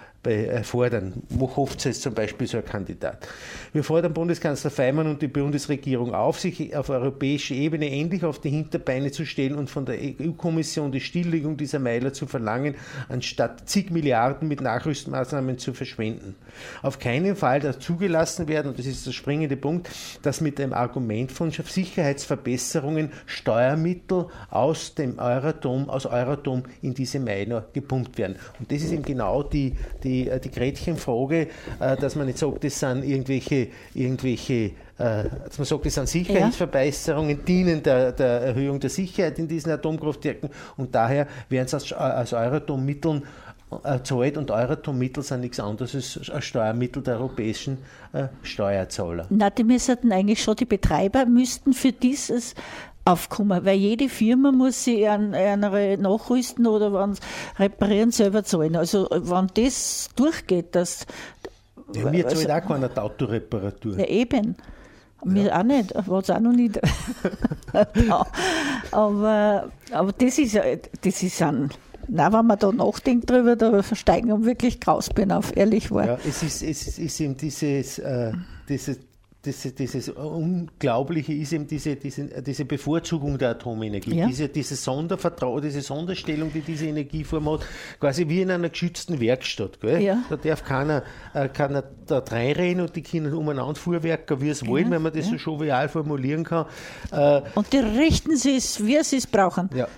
fordern. 0.62 1.22
Mochovce 1.30 1.86
ist 1.90 2.02
zum 2.02 2.14
Beispiel 2.14 2.46
so 2.46 2.58
ein 2.58 2.64
Kandidat. 2.64 3.26
Wir 3.72 3.84
fordern 3.84 4.14
Bundeskanzler 4.14 4.70
Feimann 4.70 5.06
und 5.06 5.20
die 5.20 5.28
Bundesregierung 5.28 6.14
auf, 6.14 6.40
sich 6.40 6.74
auf 6.76 6.88
europäischer 6.88 7.54
Ebene 7.54 7.90
endlich 7.90 8.24
auf 8.24 8.40
die 8.40 8.50
Hinterbeine 8.50 9.10
zu 9.10 9.26
stellen 9.26 9.56
und 9.56 9.68
von 9.68 9.84
der 9.84 9.98
EU-Kommission 9.98 10.92
die 10.92 11.00
Stilllegung 11.00 11.56
dieser 11.56 11.78
Meiler 11.78 12.12
zu 12.12 12.26
verlangen, 12.26 12.76
anstatt 13.08 13.68
zig 13.68 13.90
Milliarden 13.90 14.48
mit 14.48 14.60
Nachrüstmaßnahmen 14.60 15.58
zu 15.58 15.74
verschwenden. 15.74 16.36
Auf 16.82 16.98
keinen 16.98 17.36
Fall 17.36 17.60
darf 17.60 17.78
zugelassen 17.78 18.48
werden, 18.48 18.68
und 18.68 18.78
das 18.78 18.86
ist 18.86 19.06
der 19.06 19.12
springende 19.12 19.56
Punkt, 19.56 19.90
dass 20.22 20.40
mit 20.40 20.58
dem 20.58 20.72
Argument 20.72 21.32
von 21.32 21.50
Sicherheitsverbesserungen 21.50 23.12
Steuermittel 23.26 24.26
aus 24.50 24.94
dem 24.94 25.18
Euratom, 25.18 25.90
aus 25.90 26.06
Euratom 26.06 26.62
in 26.80 26.94
diese 26.94 27.20
Meiler 27.20 27.66
gepumpt 27.72 28.16
werden. 28.18 28.36
Und 28.58 28.70
das 28.70 28.82
ist 28.82 28.92
eben 28.92 29.02
genau 29.02 29.42
die, 29.42 29.74
die 30.02 30.13
die, 30.14 30.28
äh, 30.28 30.40
die 30.40 30.50
Gretchenfrage, 30.50 31.48
äh, 31.80 31.96
dass 31.96 32.16
man 32.16 32.26
nicht 32.26 32.38
sagt, 32.38 32.64
das 32.64 32.78
sind 32.78 33.04
irgendwelche, 33.04 33.68
irgendwelche 33.94 34.72
äh, 34.98 35.24
dass 35.44 35.58
man 35.58 35.64
sagt, 35.64 35.86
das 35.86 35.94
sind 35.94 36.08
Sicherheitsverbesserungen, 36.08 37.38
ja. 37.38 37.44
dienen 37.44 37.82
der, 37.82 38.12
der, 38.12 38.40
Erhöhung 38.42 38.78
der 38.78 38.90
Sicherheit 38.90 39.38
in 39.38 39.48
diesen 39.48 39.72
Atomkraftwerken 39.72 40.50
und 40.76 40.94
daher 40.94 41.26
werden 41.48 41.66
sie 41.66 41.74
als, 41.74 41.92
als 41.92 42.32
Euratom-Mitteln 42.32 43.24
erzahlt 43.82 44.36
und 44.36 44.52
Euratom-Mittel 44.52 45.24
sind 45.24 45.40
nichts 45.40 45.58
anderes 45.58 46.30
als 46.30 46.44
Steuermittel 46.44 47.02
der 47.02 47.16
europäischen 47.16 47.78
äh, 48.12 48.28
Steuerzahler. 48.42 49.26
Na, 49.30 49.50
die 49.50 49.64
müssten 49.64 50.12
eigentlich 50.12 50.40
schon, 50.40 50.54
die 50.54 50.64
Betreiber 50.64 51.26
müssten 51.26 51.72
für 51.72 51.90
dieses 51.90 52.54
aufkommen, 53.04 53.64
weil 53.64 53.76
jede 53.76 54.08
Firma 54.08 54.50
muss 54.50 54.84
sich 54.84 55.08
an 55.08 55.34
einer 55.34 55.96
nachrüsten 55.96 56.66
oder 56.66 56.92
wenn 56.92 57.16
reparieren 57.58 58.10
selber 58.10 58.44
zahlen. 58.44 58.76
Also 58.76 59.08
wenn 59.10 59.48
das 59.54 60.08
durchgeht, 60.16 60.74
dass 60.74 61.06
ja, 61.94 62.10
wir 62.10 62.28
zahlen 62.28 62.50
also, 62.50 62.66
auch 62.66 62.68
keine 62.68 63.02
Autoreparatur. 63.02 63.98
Ja, 63.98 64.06
eben. 64.06 64.56
Mir 65.24 65.46
ja. 65.46 65.60
auch 65.60 65.64
nicht, 65.64 65.94
war 66.06 66.20
es 66.20 66.30
auch 66.30 66.40
noch 66.40 66.52
nicht. 66.52 66.78
aber, 68.90 69.70
aber 69.90 70.12
das 70.12 70.38
ist, 70.38 70.58
das 71.00 71.22
ist 71.22 71.42
ein, 71.42 71.70
na, 72.08 72.32
wenn 72.32 72.46
man 72.46 72.58
da 72.58 72.70
nachdenkt 72.72 73.30
drüber, 73.30 73.56
da 73.56 73.82
versteigen 73.82 74.28
wir 74.28 74.44
wirklich 74.44 74.80
Grausbein 74.80 75.32
auf, 75.32 75.56
ehrlich 75.56 75.90
wahr. 75.90 76.06
Ja, 76.06 76.18
es 76.28 76.42
ist, 76.42 76.62
es 76.62 76.98
ist 76.98 77.20
eben 77.20 77.36
dieses, 77.38 77.98
äh, 77.98 78.32
dieses 78.68 78.98
das, 79.44 79.74
dieses 79.74 80.08
Unglaubliche 80.08 81.32
ist 81.32 81.52
eben 81.52 81.66
diese, 81.66 81.96
diese, 81.96 82.42
diese 82.42 82.64
Bevorzugung 82.64 83.38
der 83.38 83.50
Atomenergie, 83.50 84.16
ja. 84.16 84.26
diese, 84.26 84.48
diese 84.48 84.76
Sondervertrau, 84.76 85.60
diese 85.60 85.82
Sonderstellung, 85.82 86.52
die 86.52 86.60
diese 86.60 86.86
Energieform 86.86 87.50
hat, 87.50 87.60
quasi 88.00 88.28
wie 88.28 88.42
in 88.42 88.50
einer 88.50 88.70
geschützten 88.70 89.20
Werkstatt. 89.20 89.78
Ja. 89.82 90.24
Da 90.28 90.36
darf 90.36 90.64
keiner, 90.64 91.02
äh, 91.34 91.48
keiner 91.48 91.84
da 92.06 92.18
reinreden 92.18 92.82
und 92.82 92.96
die 92.96 93.02
Kinder 93.02 93.36
umeinander 93.36 93.74
fuhrwerken, 93.74 94.40
wie 94.40 94.48
es 94.48 94.66
wollen, 94.66 94.90
wenn 94.90 95.02
man 95.02 95.12
das 95.12 95.26
so 95.26 95.36
jovial 95.36 95.88
formulieren 95.88 96.44
kann. 96.44 96.66
Äh, 97.12 97.42
und 97.54 97.72
die 97.72 97.78
richten 97.78 98.36
sie 98.36 98.56
es, 98.56 98.84
wie 98.84 99.02
sie 99.02 99.16
es 99.16 99.26
brauchen. 99.26 99.68
Ja. 99.74 99.88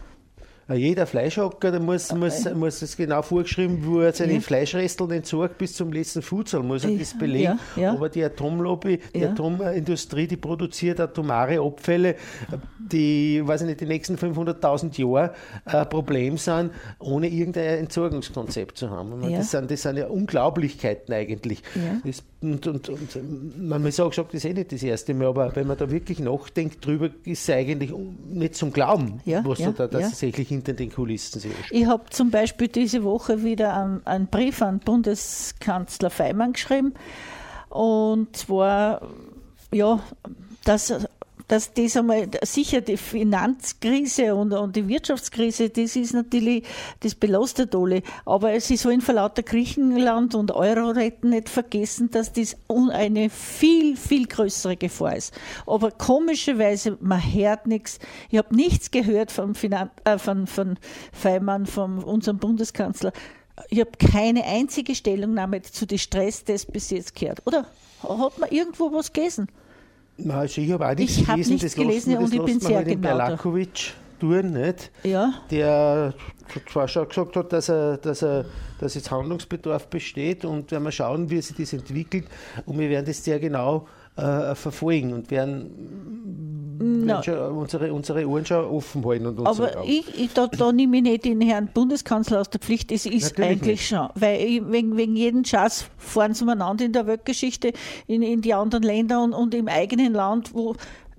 Jeder 0.75 1.07
Fleischhocker, 1.07 1.71
der 1.71 1.79
muss, 1.79 2.11
okay. 2.11 2.19
muss, 2.19 2.55
muss 2.55 2.83
es 2.83 2.97
genau 2.97 3.23
vorgeschrieben, 3.23 3.79
wo 3.85 4.01
er 4.01 4.13
seine 4.13 4.35
ja. 4.35 4.41
Fleischresteln 4.41 5.13
entsorgt 5.13 5.59
bis 5.59 5.75
zum 5.75 5.93
letzten 5.93 6.23
Futsal, 6.23 6.65
muss 6.65 6.85
er 6.85 6.91
das 6.91 7.17
belegen. 7.17 7.61
Ja, 7.77 7.83
ja. 7.83 7.93
Aber 7.93 8.09
die 8.09 8.25
Atomlobby, 8.25 8.99
die 9.15 9.25
Atomindustrie, 9.25 10.27
die 10.27 10.37
produziert 10.37 10.99
atomare 10.99 11.61
Abfälle, 11.61 12.17
die, 12.79 13.47
weiß 13.47 13.61
ich 13.63 13.69
nicht, 13.69 13.81
die 13.81 13.87
nächsten 13.87 14.17
500.000 14.17 15.01
Jahre 15.01 15.35
ein 15.65 15.89
Problem 15.89 16.37
sind, 16.37 16.73
ohne 16.99 17.29
irgendein 17.29 17.79
Entsorgungskonzept 17.79 18.77
zu 18.77 18.91
haben. 18.91 19.23
Das, 19.31 19.53
sind, 19.53 19.71
das 19.71 19.83
sind 19.83 19.99
ja 19.99 20.09
Unglaublichkeiten 20.09 21.15
eigentlich. 21.15 21.63
Das, 22.05 22.25
und, 22.41 22.67
und, 22.67 22.89
und 22.89 23.69
man 23.69 23.83
muss 23.83 23.99
auch 23.99 24.11
gesagt, 24.11 24.35
das 24.35 24.45
ist 24.45 24.51
eh 24.51 24.55
nicht 24.55 24.73
das 24.73 24.83
erste 24.83 25.15
Mal, 25.15 25.29
aber 25.29 25.55
wenn 25.55 25.67
man 25.67 25.77
da 25.77 25.91
wirklich 25.91 26.19
nachdenkt 26.19 26.85
drüber, 26.85 27.11
ist 27.25 27.49
es 27.49 27.51
eigentlich 27.51 27.93
nicht 28.29 28.57
zum 28.57 28.73
Glauben, 28.73 29.21
was 29.25 29.59
da 29.59 29.87
tatsächlich 29.89 30.56
hinter 30.57 30.73
den 30.73 30.93
Kulissen 30.93 31.41
sich 31.41 31.53
Ich 31.71 31.87
habe 31.87 32.05
zum 32.11 32.31
Beispiel 32.31 32.69
diese 32.69 33.05
Woche 33.05 33.43
wieder 33.43 33.75
einen, 33.77 34.07
einen 34.07 34.27
Brief 34.27 34.63
an 34.63 34.81
Bundeskanzler 34.81 36.11
Feimann 36.11 36.53
geschrieben. 36.53 36.95
Und 37.69 38.37
zwar, 38.37 39.03
ja, 39.73 40.01
dass 40.65 40.93
dass 41.49 41.73
das 41.73 41.97
einmal 41.97 42.29
sicher 42.43 42.81
die 42.81 42.97
Finanzkrise 42.97 44.35
und, 44.35 44.53
und 44.53 44.75
die 44.75 44.89
Wirtschaftskrise, 44.89 45.71
das 45.71 45.95
ist 45.95 46.13
natürlich, 46.13 46.65
das 47.01 47.15
belastet 47.15 47.75
alle. 47.75 48.03
Aber 48.25 48.59
sie 48.61 48.77
sollen 48.77 49.01
vor 49.01 49.15
lauter 49.15 49.43
Griechenland 49.43 50.35
und 50.35 50.51
Euro 50.51 50.91
retten 50.91 51.31
nicht 51.31 51.49
vergessen, 51.49 52.11
dass 52.11 52.33
das 52.33 52.57
eine 52.69 53.31
viel, 53.31 53.97
viel 53.97 54.27
größere 54.27 54.77
Gefahr 54.77 55.17
ist. 55.17 55.35
Aber 55.67 55.91
komischerweise, 55.93 56.99
man 57.01 57.21
hört 57.21 57.67
nichts. 57.67 58.01
Ich 58.31 58.39
habe 58.39 58.55
nichts 58.55 58.91
gehört 58.91 59.31
vom 59.31 59.55
Finan 59.55 59.91
äh, 60.05 60.19
von, 60.19 60.47
von 60.47 60.79
Feimann, 61.13 61.67
von 61.67 62.03
unserem 62.03 62.39
Bundeskanzler. 62.39 63.13
Ich 63.71 63.81
habe 63.81 63.93
keine 63.93 64.45
einzige 64.45 64.95
Stellungnahme 64.95 65.63
zu 65.63 65.87
den 65.87 65.99
Stresstests 65.99 66.71
bis 66.71 66.91
jetzt 66.91 67.15
gehört. 67.15 67.47
Oder 67.47 67.67
hat 68.03 68.39
man 68.39 68.51
irgendwo 68.51 68.93
was 68.93 69.13
gelesen? 69.13 69.49
Also 70.29 70.61
ich 70.61 70.73
habe 70.73 70.89
auch 70.89 70.95
nichts 70.95 71.19
ich 71.19 71.27
gelesen. 71.27 71.53
Nichts 71.53 71.63
das 71.65 71.75
gelesen 71.75 72.13
lassen, 72.13 72.25
und 72.25 72.35
ich 72.35 72.43
bin 72.43 72.61
sehr 72.61 72.85
genau. 72.85 73.01
Berlakovic 73.01 73.93
tun, 74.19 74.53
nicht? 74.53 74.91
Ja. 75.03 75.35
Der 75.51 76.15
zwar 76.71 76.89
schon 76.89 77.09
gesagt 77.09 77.37
hat, 77.37 77.53
dass, 77.53 77.69
er, 77.69 77.99
dass, 77.99 78.23
er, 78.23 78.47
dass 78.79 78.95
jetzt 78.95 79.11
Handlungsbedarf 79.11 79.89
besteht 79.89 80.45
und 80.45 80.71
werden 80.71 80.85
wir 80.85 80.93
schauen, 80.93 81.29
wie 81.31 81.41
sich 81.43 81.57
das 81.57 81.73
entwickelt 81.73 82.27
und 82.65 82.79
wir 82.79 82.89
werden 82.89 83.07
das 83.07 83.23
sehr 83.23 83.39
genau 83.39 83.87
äh, 84.17 84.55
verfolgen 84.55 85.13
und 85.13 85.31
werden, 85.31 85.71
werden 86.79 87.57
unsere, 87.57 87.93
unsere 87.93 88.29
Ohren 88.29 88.45
schon 88.45 88.65
offen 88.65 89.05
halten. 89.05 89.27
Und 89.27 89.47
Aber 89.47 89.85
ich, 89.85 90.19
ich, 90.19 90.33
da, 90.33 90.47
da 90.47 90.73
nehme 90.73 90.99
ich 90.99 91.03
nicht 91.03 91.25
den 91.25 91.41
Herrn 91.41 91.69
Bundeskanzler 91.73 92.41
aus 92.41 92.51
der 92.51 92.61
Pflicht, 92.61 92.91
das 92.91 93.07
ist 93.07 93.39
Natürlich 93.39 93.51
eigentlich 93.51 93.81
nicht. 93.81 93.89
schon, 93.89 94.09
weil 94.15 94.41
ich, 94.41 94.71
wegen, 94.71 94.97
wegen 94.97 95.17
jedem 95.17 95.45
Schatz 95.45 95.87
fahren 95.97 96.35
sie 96.35 96.45
umeinander 96.45 96.85
in 96.85 96.93
der 96.93 97.07
Weltgeschichte, 97.07 97.73
in, 98.07 98.23
in 98.23 98.43
die 98.43 98.55
anderen 98.55 98.83
Länder 98.83 99.23
und, 99.23 99.33
und 99.33 99.55
im 99.55 99.69
eigenen 99.69 100.13
Land, 100.13 100.55
wo 100.55 100.77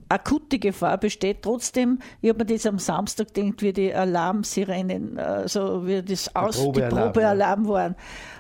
akute 0.10 0.60
Gefahr 0.60 0.98
besteht. 0.98 1.41
Trotzdem, 1.41 2.00
ich 2.22 2.30
habe 2.30 2.39
mir 2.39 2.54
das 2.54 2.65
am 2.65 2.80
Samstag 2.80 3.34
gedacht, 3.34 3.62
wie 3.62 3.74
die 3.74 3.93
Alarmsirenen, 3.93 5.20
also 5.20 5.86
wie 5.86 6.02
das 6.02 6.36
aus, 6.36 6.58
Probealarm, 6.58 6.89
die 6.89 7.02
Probealarm 7.02 7.63
ja. 7.65 7.70
waren. 7.70 7.96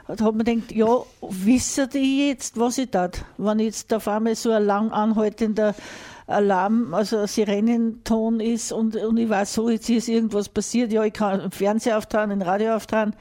Da 0.07 0.13
hat 0.13 0.35
man 0.35 0.45
gedacht, 0.45 0.71
ja, 0.71 0.87
wissen 1.21 1.89
die 1.93 2.29
jetzt, 2.29 2.57
was 2.59 2.77
ich 2.77 2.89
tat? 2.89 3.25
Wenn 3.37 3.59
jetzt 3.59 3.93
auf 3.93 4.07
einmal 4.07 4.35
so 4.35 4.51
ein 4.51 4.63
lang 4.63 4.91
anhaltender 4.91 5.75
Alarm, 6.27 6.93
also 6.93 7.25
Sirenenton 7.25 8.39
ist 8.39 8.71
und, 8.71 8.95
und 8.95 9.17
ich 9.17 9.29
weiß 9.29 9.53
so, 9.53 9.69
jetzt 9.69 9.89
ist 9.89 10.09
irgendwas 10.09 10.49
passiert, 10.49 10.91
ja, 10.91 11.03
ich 11.03 11.13
kann 11.13 11.39
einen 11.39 11.51
Fernseher 11.51 11.97
auftragen, 11.97 12.31
einen 12.31 12.41
Radio 12.41 12.75
auftragen, 12.75 13.15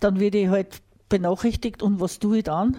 dann 0.00 0.18
werde 0.18 0.38
ich 0.38 0.48
halt 0.48 0.80
benachrichtigt 1.12 1.82
und 1.82 2.00
was 2.00 2.18
tue 2.18 2.38
ich 2.38 2.44
dann? 2.44 2.78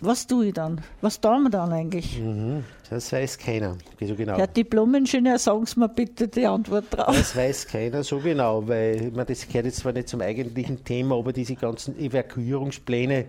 Was 0.00 0.26
tue 0.26 0.48
ich 0.48 0.52
dann? 0.52 0.82
Was 1.00 1.18
tun 1.18 1.44
wir 1.44 1.50
dann 1.50 1.72
eigentlich? 1.72 2.20
Mhm, 2.20 2.62
das 2.90 3.10
weiß 3.10 3.38
keiner 3.38 3.78
so 3.98 4.14
genau. 4.14 4.36
Herr 4.36 4.46
Diplomingenieur, 4.46 5.38
sagen 5.38 5.64
Sie 5.64 5.80
mir 5.80 5.88
bitte 5.88 6.28
die 6.28 6.44
Antwort 6.46 6.84
drauf. 6.90 7.16
Das 7.16 7.34
weiß 7.34 7.66
keiner 7.66 8.04
so 8.04 8.18
genau, 8.18 8.68
weil 8.68 9.10
man, 9.14 9.26
das 9.26 9.46
gehört 9.48 9.64
jetzt 9.64 9.78
zwar 9.78 9.92
nicht 9.92 10.08
zum 10.08 10.20
eigentlichen 10.20 10.84
Thema, 10.84 11.16
aber 11.16 11.32
diese 11.32 11.54
ganzen 11.54 11.98
Evakuierungspläne 11.98 13.24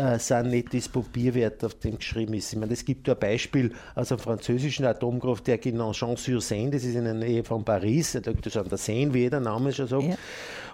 äh, 0.00 0.18
sind 0.18 0.48
nicht 0.48 0.72
das 0.72 0.88
Papierwert, 0.88 1.64
auf 1.64 1.74
dem 1.74 1.98
geschrieben 1.98 2.34
ist. 2.34 2.52
Ich 2.52 2.58
meine, 2.58 2.72
es 2.72 2.84
gibt 2.84 3.08
ein 3.08 3.18
Beispiel 3.18 3.72
aus 3.94 4.10
einem 4.10 4.18
französischen 4.18 4.86
Atomkraftwerk 4.86 5.66
in 5.66 5.76
Nogent-sur-Seine, 5.76 6.70
das 6.70 6.84
ist 6.84 6.94
in 6.94 7.04
der 7.04 7.14
Nähe 7.14 7.44
von 7.44 7.64
Paris, 7.64 8.12
das 8.12 8.34
ist 8.34 8.56
an 8.56 8.68
der 8.68 8.78
Seine, 8.78 9.12
wie 9.12 9.28
der 9.28 9.40
Name 9.40 9.72
schon 9.72 9.88
sagt. 9.88 10.04
Ja. 10.04 10.16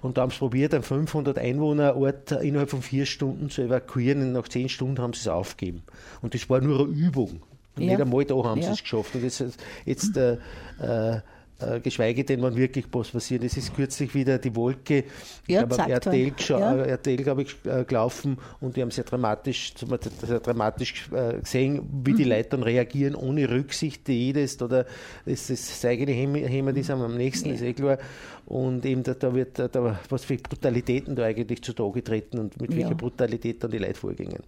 Und 0.02 0.16
da 0.16 0.22
haben 0.22 0.30
sie 0.30 0.38
probiert, 0.38 0.74
einen 0.74 0.82
500 0.82 1.38
Einwohnerort 1.38 2.30
innerhalb 2.32 2.70
von 2.70 2.82
vier 2.82 3.06
Stunden 3.06 3.50
zu 3.50 3.62
evakuieren. 3.62 4.22
Und 4.22 4.32
nach 4.32 4.48
zehn 4.48 4.68
Stunden 4.68 5.00
haben 5.00 5.12
sie 5.12 5.20
es 5.20 5.28
aufgegeben. 5.28 5.82
Und 6.22 6.34
das 6.34 6.48
war 6.48 6.60
nur 6.60 6.80
eine 6.80 6.88
Übung. 6.88 7.42
Und 7.76 7.82
ja. 7.82 7.92
nicht 7.92 8.00
einmal 8.00 8.24
da 8.24 8.34
haben 8.36 8.60
ja. 8.60 8.68
sie 8.68 8.72
es 8.74 8.82
geschafft. 8.82 9.14
Und 9.14 9.24
jetzt, 9.24 9.42
jetzt 9.84 10.16
äh, 10.16 10.38
äh, 10.80 11.20
äh, 11.58 11.80
geschweige 11.80 12.24
denn, 12.24 12.42
wann 12.42 12.56
wirklich 12.56 12.86
was 12.92 13.10
passiert. 13.10 13.42
Es 13.44 13.56
ist 13.56 13.74
kürzlich 13.74 14.14
wieder 14.14 14.38
die 14.38 14.54
Wolke, 14.54 15.04
ja, 15.46 15.64
glaube, 15.64 15.90
RTL, 15.90 16.32
ja. 16.48 16.74
Äh, 16.76 16.90
RTL 16.90 17.16
glaube 17.22 17.42
ich, 17.42 17.56
äh, 17.64 17.84
gelaufen 17.84 18.38
und 18.60 18.76
die 18.76 18.82
haben 18.82 18.90
sehr 18.90 19.04
dramatisch, 19.04 19.74
sehr 19.76 20.40
dramatisch 20.40 21.08
äh, 21.12 21.40
gesehen, 21.40 21.82
wie 22.04 22.12
mhm. 22.12 22.16
die 22.16 22.24
Leute 22.24 22.50
dann 22.50 22.62
reagieren, 22.62 23.14
ohne 23.14 23.48
Rücksicht 23.48 24.08
jedes 24.08 24.60
oder 24.60 24.86
das, 25.24 25.46
das 25.46 25.84
eigene 25.84 26.12
Hämmer 26.12 26.76
ist 26.76 26.90
am 26.90 27.16
nächsten, 27.16 27.48
ja. 27.48 27.54
ist 27.54 27.62
eh 27.62 27.72
klar. 27.72 27.98
Und 28.46 28.84
eben 28.84 29.02
da, 29.02 29.14
da 29.14 29.34
wird 29.34 29.58
da, 29.58 29.98
was 30.08 30.24
für 30.24 30.36
Brutalitäten 30.36 31.16
da 31.16 31.24
eigentlich 31.24 31.62
zutage 31.62 32.04
treten 32.04 32.38
und 32.38 32.60
mit 32.60 32.76
welcher 32.76 32.94
Brutalität 32.94 33.62
dann 33.64 33.70
die 33.70 33.78
Leute 33.78 33.94
vorgingen. 33.94 34.42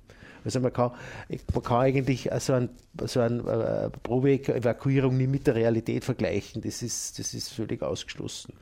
Also 0.48 0.61
man 0.61 0.72
kann, 0.72 0.92
man 1.28 1.62
kann 1.62 1.80
eigentlich 1.82 2.30
so, 2.38 2.54
ein, 2.54 2.70
so 3.04 3.20
eine 3.20 3.42
äh, 3.42 3.90
Probe-Evakuierung 4.02 5.14
nicht 5.14 5.30
mit 5.30 5.46
der 5.46 5.56
Realität 5.56 6.06
vergleichen. 6.06 6.62
Das 6.62 6.80
ist, 6.80 7.18
das 7.18 7.34
ist 7.34 7.52
völlig 7.52 7.82
ausgeschlossen. 7.82 8.54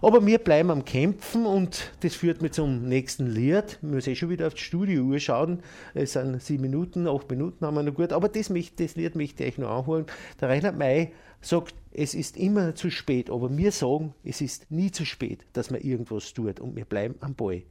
Aber 0.00 0.24
wir 0.24 0.38
bleiben 0.38 0.70
am 0.70 0.84
Kämpfen 0.84 1.44
und 1.44 1.90
das 2.02 2.14
führt 2.14 2.40
mich 2.40 2.52
zum 2.52 2.88
nächsten 2.88 3.26
Lied. 3.26 3.78
Wir 3.80 3.90
müssen 3.90 4.10
eh 4.10 4.14
schon 4.14 4.30
wieder 4.30 4.46
auf 4.46 4.54
die 4.54 4.62
Studiouhr 4.62 5.18
schauen. 5.18 5.58
Es 5.92 6.12
sind 6.12 6.40
sieben 6.40 6.62
Minuten, 6.62 7.08
acht 7.08 7.28
Minuten 7.28 7.66
haben 7.66 7.74
wir 7.74 7.82
noch 7.82 7.94
gut. 7.94 8.12
Aber 8.12 8.28
das, 8.28 8.48
möchte, 8.48 8.84
das 8.84 8.94
Lied 8.94 9.16
möchte 9.16 9.42
ich 9.42 9.58
noch 9.58 9.70
anholen. 9.70 10.06
Der 10.40 10.50
Reinhard 10.50 10.78
May 10.78 11.10
sagt, 11.40 11.74
es 11.90 12.14
ist 12.14 12.36
immer 12.36 12.76
zu 12.76 12.90
spät. 12.90 13.28
Aber 13.28 13.56
wir 13.56 13.72
sagen, 13.72 14.14
es 14.22 14.40
ist 14.40 14.70
nie 14.70 14.92
zu 14.92 15.04
spät, 15.04 15.44
dass 15.54 15.72
man 15.72 15.80
irgendwas 15.80 16.32
tut. 16.32 16.60
Und 16.60 16.76
wir 16.76 16.84
bleiben 16.84 17.16
am 17.18 17.34
Ball 17.34 17.62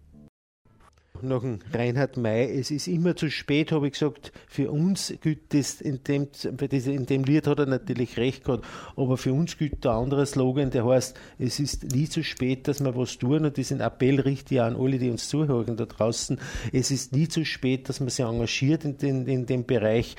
nach 1.22 1.42
dem 1.42 1.60
Reinhard 1.74 2.18
May, 2.18 2.60
es 2.60 2.72
ist 2.72 2.88
immer 2.88 3.16
zu 3.16 3.30
spät, 3.30 3.72
habe 3.72 3.88
ich 3.88 3.94
gesagt, 3.94 4.32
für 4.48 4.72
uns 4.72 5.14
gilt 5.22 5.54
das, 5.54 5.82
in 5.82 6.04
dem, 6.04 6.28
in 6.72 7.06
dem 7.06 7.24
Lied 7.24 7.48
hat 7.48 7.60
er 7.60 7.66
natürlich 7.66 8.18
recht 8.18 8.44
gehabt, 8.44 8.66
aber 8.96 9.18
für 9.18 9.34
uns 9.34 9.58
gilt 9.58 9.84
der 9.84 9.92
andere 9.92 10.26
Slogan, 10.26 10.72
der 10.72 10.86
heißt, 10.86 11.18
es 11.40 11.60
ist 11.60 11.84
nie 11.84 12.08
zu 12.08 12.24
spät, 12.24 12.68
dass 12.68 12.84
wir 12.84 12.96
was 12.96 13.18
tun. 13.18 13.46
Und 13.46 13.58
diesen 13.58 13.80
Appell 13.80 14.20
richte 14.20 14.56
ich 14.56 14.62
an 14.62 14.76
alle, 14.76 14.98
die 14.98 15.10
uns 15.10 15.30
zuhören 15.30 15.78
da 15.78 15.86
draußen, 15.86 16.40
es 16.72 16.92
ist 16.92 17.14
nie 17.14 17.28
zu 17.28 17.46
spät, 17.46 17.90
dass 17.90 18.00
man 18.00 18.10
sich 18.10 18.26
engagiert 18.26 18.86
in, 18.86 18.98
den, 18.98 19.28
in 19.28 19.46
dem 19.46 19.66
Bereich. 19.66 20.16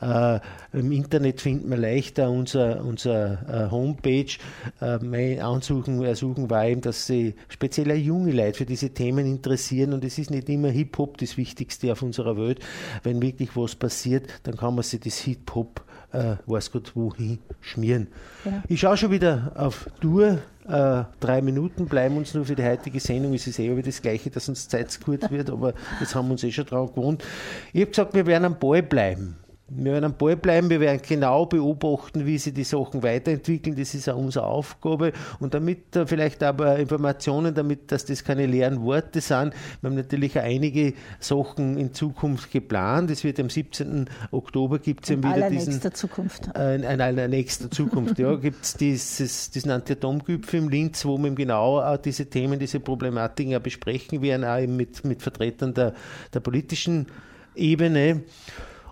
Äh, 0.00 0.40
Im 0.72 0.92
Internet 0.92 1.40
findet 1.40 1.68
man 1.68 1.80
leichter 1.80 2.30
unser, 2.30 2.84
unser 2.84 3.66
äh, 3.66 3.70
Homepage. 3.70 4.32
Äh, 4.80 4.98
mein 4.98 5.40
Ansuchen, 5.40 6.02
Ersuchen 6.02 6.50
war 6.50 6.66
eben, 6.66 6.80
dass 6.80 7.06
sie 7.06 7.34
speziell 7.48 7.90
junge 7.96 8.32
Leute 8.32 8.58
für 8.58 8.66
diese 8.66 8.90
Themen 8.90 9.26
interessieren. 9.26 9.92
Und 9.92 10.04
es 10.04 10.18
ist 10.18 10.30
nicht 10.30 10.39
nicht 10.40 10.48
immer 10.48 10.68
Hip-Hop 10.68 11.18
das 11.18 11.36
Wichtigste 11.36 11.92
auf 11.92 12.02
unserer 12.02 12.36
Welt. 12.36 12.60
Wenn 13.02 13.20
wirklich 13.20 13.56
was 13.56 13.74
passiert, 13.74 14.28
dann 14.44 14.56
kann 14.56 14.74
man 14.74 14.84
sich 14.84 15.00
das 15.00 15.18
Hip-Hop, 15.18 15.82
äh, 16.12 16.36
weiß 16.46 16.72
Gott 16.72 16.92
wohin, 16.94 17.38
schmieren. 17.60 18.08
Ja. 18.44 18.62
Ich 18.68 18.80
schaue 18.80 18.96
schon 18.96 19.10
wieder 19.10 19.52
auf 19.54 19.88
Tour. 20.00 20.38
Äh, 20.68 21.04
drei 21.20 21.42
Minuten 21.42 21.86
bleiben 21.86 22.16
uns 22.16 22.34
nur 22.34 22.44
für 22.44 22.54
die 22.54 22.64
heutige 22.64 23.00
Sendung. 23.00 23.34
Es 23.34 23.46
ist 23.46 23.58
eh 23.58 23.70
wieder 23.70 23.82
das 23.82 24.00
Gleiche, 24.02 24.30
dass 24.30 24.48
uns 24.48 24.68
Zeit 24.68 24.90
zu 24.90 25.00
kurz 25.00 25.30
wird, 25.30 25.50
aber 25.50 25.74
das 25.98 26.14
haben 26.14 26.28
wir 26.28 26.32
uns 26.32 26.44
eh 26.44 26.52
schon 26.52 26.66
dran 26.66 26.86
gewohnt. 26.86 27.24
Ich 27.72 27.80
habe 27.80 27.90
gesagt, 27.90 28.14
wir 28.14 28.26
werden 28.26 28.44
am 28.44 28.58
Ball 28.58 28.82
bleiben. 28.82 29.36
Wir 29.72 29.92
werden 29.92 30.04
am 30.06 30.14
Ball 30.14 30.36
bleiben, 30.36 30.68
wir 30.68 30.80
werden 30.80 31.00
genau 31.06 31.46
beobachten, 31.46 32.26
wie 32.26 32.38
sich 32.38 32.52
die 32.52 32.64
Sachen 32.64 33.04
weiterentwickeln. 33.04 33.76
Das 33.76 33.94
ist 33.94 34.08
auch 34.08 34.16
unsere 34.16 34.44
Aufgabe. 34.46 35.12
Und 35.38 35.54
damit 35.54 35.94
äh, 35.94 36.06
vielleicht 36.06 36.42
aber 36.42 36.76
Informationen, 36.78 37.54
damit, 37.54 37.92
dass 37.92 38.04
das 38.04 38.24
keine 38.24 38.46
leeren 38.46 38.82
Worte 38.82 39.20
sind. 39.20 39.54
Wir 39.80 39.90
haben 39.90 39.96
natürlich 39.96 40.38
einige 40.40 40.94
Sachen 41.20 41.76
in 41.76 41.94
Zukunft 41.94 42.50
geplant. 42.50 43.12
Es 43.12 43.22
wird 43.22 43.38
am 43.38 43.48
17. 43.48 44.10
Oktober 44.32 44.80
gibt 44.80 45.08
es 45.08 45.16
wieder 45.16 45.48
diesen. 45.48 45.80
Zukunft. 45.92 46.50
Äh, 46.56 46.76
in 46.76 46.84
einer 46.84 47.28
nächsten 47.28 47.70
Zukunft, 47.70 48.18
ja, 48.18 48.34
gibt 48.36 48.64
es 48.64 48.74
diesen 48.74 49.70
Anti-Atom-Gipfel 49.70 50.60
im 50.60 50.68
Linz, 50.68 51.04
wo 51.04 51.16
wir 51.16 51.30
genau 51.30 51.80
auch 51.80 51.96
diese 51.96 52.26
Themen, 52.26 52.58
diese 52.58 52.80
Problematiken 52.80 53.52
ja 53.52 53.60
besprechen 53.60 54.20
werden, 54.20 54.44
auch 54.44 54.66
mit, 54.66 55.04
mit 55.04 55.22
Vertretern 55.22 55.74
der, 55.74 55.94
der 56.34 56.40
politischen 56.40 57.06
Ebene 57.54 58.22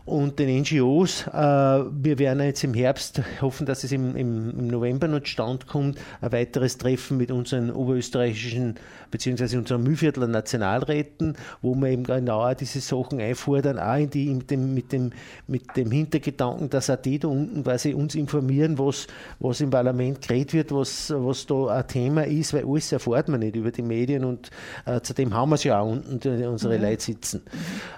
und 0.08 0.38
den 0.38 0.62
NGOs. 0.62 1.26
Äh, 1.26 1.32
wir 1.32 2.18
werden 2.18 2.42
jetzt 2.42 2.64
im 2.64 2.74
Herbst 2.74 3.20
hoffen, 3.40 3.66
dass 3.66 3.84
es 3.84 3.92
im, 3.92 4.16
im, 4.16 4.66
November 4.66 5.06
noch 5.06 5.20
zustande 5.20 5.66
kommt, 5.66 5.98
ein 6.20 6.32
weiteres 6.32 6.78
Treffen 6.78 7.18
mit 7.18 7.30
unseren 7.30 7.70
oberösterreichischen 7.70 8.76
bzw. 9.10 9.56
unseren 9.56 9.82
Mühlviertler 9.82 10.26
Nationalräten, 10.26 11.36
wo 11.62 11.74
wir 11.74 11.88
eben 11.88 12.04
genau 12.04 12.52
diese 12.54 12.80
Sachen 12.80 13.20
einfordern, 13.20 13.78
auch 13.78 14.08
die, 14.08 14.32
mit, 14.34 14.50
dem, 14.50 14.74
mit, 14.74 14.92
dem, 14.92 15.12
mit 15.46 15.76
dem 15.76 15.90
Hintergedanken, 15.90 16.70
dass 16.70 16.90
auch 16.90 16.96
die 16.96 17.18
da 17.18 17.28
unten 17.28 17.62
quasi 17.62 17.94
uns 17.94 18.14
informieren, 18.14 18.78
was, 18.78 19.06
was 19.40 19.60
im 19.60 19.70
Parlament 19.70 20.26
geredet 20.26 20.52
wird, 20.52 20.72
was, 20.72 21.12
was 21.16 21.46
da 21.46 21.66
ein 21.66 21.88
Thema 21.88 22.26
ist, 22.26 22.52
weil 22.54 22.64
alles 22.64 22.92
erfahrt 22.92 23.28
man 23.28 23.40
nicht 23.40 23.56
über 23.56 23.70
die 23.70 23.82
Medien 23.82 24.24
und 24.24 24.50
äh, 24.86 25.00
zudem 25.00 25.34
haben 25.34 25.50
wir 25.50 25.54
es 25.56 25.64
ja 25.64 25.80
auch 25.80 25.90
unten, 25.90 26.44
unsere 26.44 26.76
mhm. 26.76 26.84
Leute 26.84 27.02
sitzen. 27.02 27.42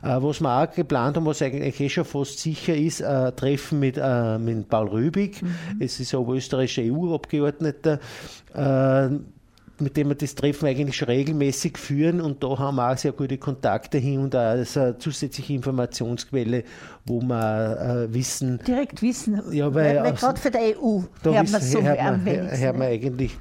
Äh, 0.02 0.16
was 0.20 0.40
wir 0.40 0.62
auch 0.62 0.70
geplant 0.72 1.16
haben, 1.16 1.26
was 1.26 1.42
eigentlich 1.42 1.80
eh 1.80 1.88
schon 1.88 1.99
fast 2.04 2.38
sicher 2.38 2.74
ist, 2.74 3.02
ein 3.02 3.34
Treffen 3.36 3.80
mit, 3.80 3.98
äh, 3.98 4.38
mit 4.38 4.68
Paul 4.68 4.88
Rübig. 4.88 5.42
Mhm. 5.42 5.54
Es 5.80 6.00
ist 6.00 6.14
ein 6.14 6.28
österreichischer 6.28 6.82
EU-Abgeordneter. 6.82 8.00
Äh, 8.54 9.08
mit 9.80 9.96
dem 9.96 10.08
wir 10.08 10.14
das 10.14 10.34
Treffen 10.34 10.66
eigentlich 10.66 10.96
schon 10.96 11.08
regelmäßig 11.08 11.78
führen 11.78 12.20
und 12.20 12.42
da 12.42 12.58
haben 12.58 12.76
wir 12.76 12.92
auch 12.92 12.98
sehr 12.98 13.12
gute 13.12 13.38
Kontakte 13.38 13.98
hin 13.98 14.20
und 14.20 14.36
auch 14.36 14.40
eine 14.40 14.98
zusätzliche 14.98 15.54
Informationsquelle, 15.54 16.64
wo 17.06 17.20
wir 17.22 18.08
äh, 18.10 18.14
wissen. 18.14 18.60
Direkt 18.66 19.00
wissen, 19.02 19.40
ja, 19.52 19.72
weil, 19.74 20.02
weil, 20.02 20.12
gerade 20.12 20.38
für 20.38 20.50
die 20.50 20.76
EU 20.76 21.00
da 21.22 21.32
hört 21.32 21.50
man 21.50 21.62
so 21.62 21.80
man, 21.80 22.26
hört 22.26 22.78
man 22.78 22.88
eigentlich 22.88 23.38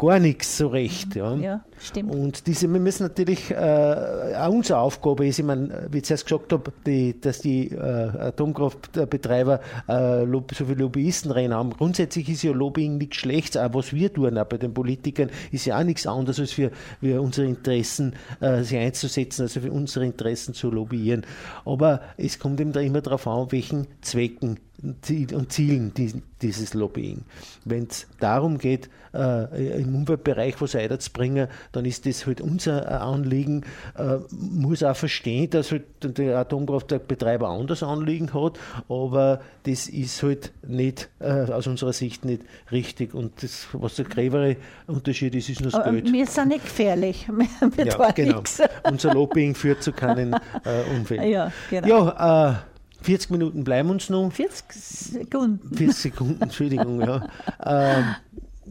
gar 0.00 0.18
nichts 0.18 0.56
so 0.56 0.68
recht. 0.68 1.14
Ja. 1.14 1.34
ja, 1.36 1.64
stimmt. 1.78 2.14
Und 2.14 2.46
diese, 2.46 2.72
wir 2.72 2.80
müssen 2.80 3.02
natürlich, 3.02 3.50
äh, 3.50 3.54
auch 3.54 4.50
unsere 4.50 4.78
Aufgabe 4.78 5.26
ist, 5.26 5.38
ich 5.38 5.44
meine, 5.44 5.88
wie 5.90 5.98
ich 5.98 6.04
zuerst 6.04 6.24
gesagt 6.24 6.52
habe, 6.54 6.72
die, 6.86 7.20
dass 7.20 7.40
die 7.40 7.68
äh, 7.68 7.76
Atomkraftbetreiber 7.78 9.60
äh, 9.88 10.26
so 10.26 10.64
viele 10.64 10.76
Lobbyisten 10.76 11.30
rein 11.30 11.52
haben. 11.52 11.70
Grundsätzlich 11.70 12.30
ist 12.30 12.42
ja 12.42 12.52
Lobbying 12.52 12.96
nichts 12.96 13.16
Schlechtes, 13.16 13.60
aber 13.60 13.80
was 13.80 13.92
wir 13.92 14.12
tun 14.12 14.38
auch 14.38 14.46
bei 14.46 14.56
den 14.56 14.72
Politikern, 14.72 15.28
ist 15.52 15.66
ja 15.66 15.78
auch 15.78 15.84
nichts 15.84 16.06
anderes, 16.06 16.40
als 16.40 16.52
für, 16.52 16.70
für 17.00 17.20
unsere 17.20 17.46
Interessen 17.46 18.14
äh, 18.40 18.62
sich 18.62 18.78
einzusetzen, 18.78 19.42
also 19.42 19.60
für 19.60 19.70
unsere 19.70 20.06
Interessen 20.06 20.54
zu 20.54 20.70
lobbyieren. 20.70 21.26
Aber 21.66 22.00
es 22.16 22.38
kommt 22.38 22.58
eben 22.60 22.72
da 22.72 22.80
immer 22.80 23.02
darauf 23.02 23.26
an, 23.26 23.52
welchen 23.52 23.86
Zwecken 24.00 24.58
und 24.82 25.52
Zielen 25.52 25.92
dieses 26.40 26.74
Lobbying. 26.74 27.22
Wenn 27.64 27.84
es 27.84 28.06
darum 28.18 28.58
geht, 28.58 28.88
äh, 29.12 29.80
im 29.80 29.94
Umweltbereich 29.94 30.60
was 30.60 30.74
weiterzubringen, 30.74 31.48
dann 31.72 31.84
ist 31.84 32.06
das 32.06 32.26
halt 32.26 32.40
unser 32.40 32.84
äh, 32.86 32.94
Anliegen. 32.94 33.64
Äh, 33.98 34.18
muss 34.30 34.82
auch 34.82 34.96
verstehen, 34.96 35.50
dass 35.50 35.72
halt 35.72 35.84
der 36.02 36.38
Atomkraftwerkbetreiber 36.38 37.48
anders 37.48 37.82
Anliegen 37.82 38.32
hat, 38.32 38.58
aber 38.88 39.40
das 39.64 39.88
ist 39.88 40.22
halt 40.22 40.52
nicht 40.66 41.08
äh, 41.18 41.50
aus 41.50 41.66
unserer 41.66 41.92
Sicht 41.92 42.24
nicht 42.24 42.42
richtig. 42.70 43.14
Und 43.14 43.42
das, 43.42 43.66
was 43.72 43.96
der 43.96 44.06
gräbere 44.06 44.56
Unterschied 44.86 45.34
ist, 45.34 45.48
ist 45.48 45.60
nur 45.60 45.72
das 45.72 45.84
Geld. 45.84 46.12
Wir 46.12 46.26
sind 46.26 46.48
nicht 46.48 46.64
gefährlich. 46.64 47.26
Wir 47.76 47.86
ja, 47.86 48.10
genau. 48.12 48.42
Unser 48.84 49.14
Lobbying 49.14 49.54
führt 49.54 49.82
zu 49.82 49.92
keinen 49.92 50.34
äh, 50.34 50.96
Unfällen. 50.96 51.20
Ja, 51.30 51.52
genau. 51.68 52.06
ja 52.06 52.64
40 53.02 53.30
Minuten 53.30 53.64
bleiben 53.64 53.90
uns 53.90 54.10
noch. 54.10 54.30
40 54.32 54.72
Sekunden. 54.72 55.74
40 55.74 55.96
Sekunden, 55.96 56.42
Entschuldigung, 56.42 57.00
ja. 57.00 57.28
Ähm, 57.64 58.04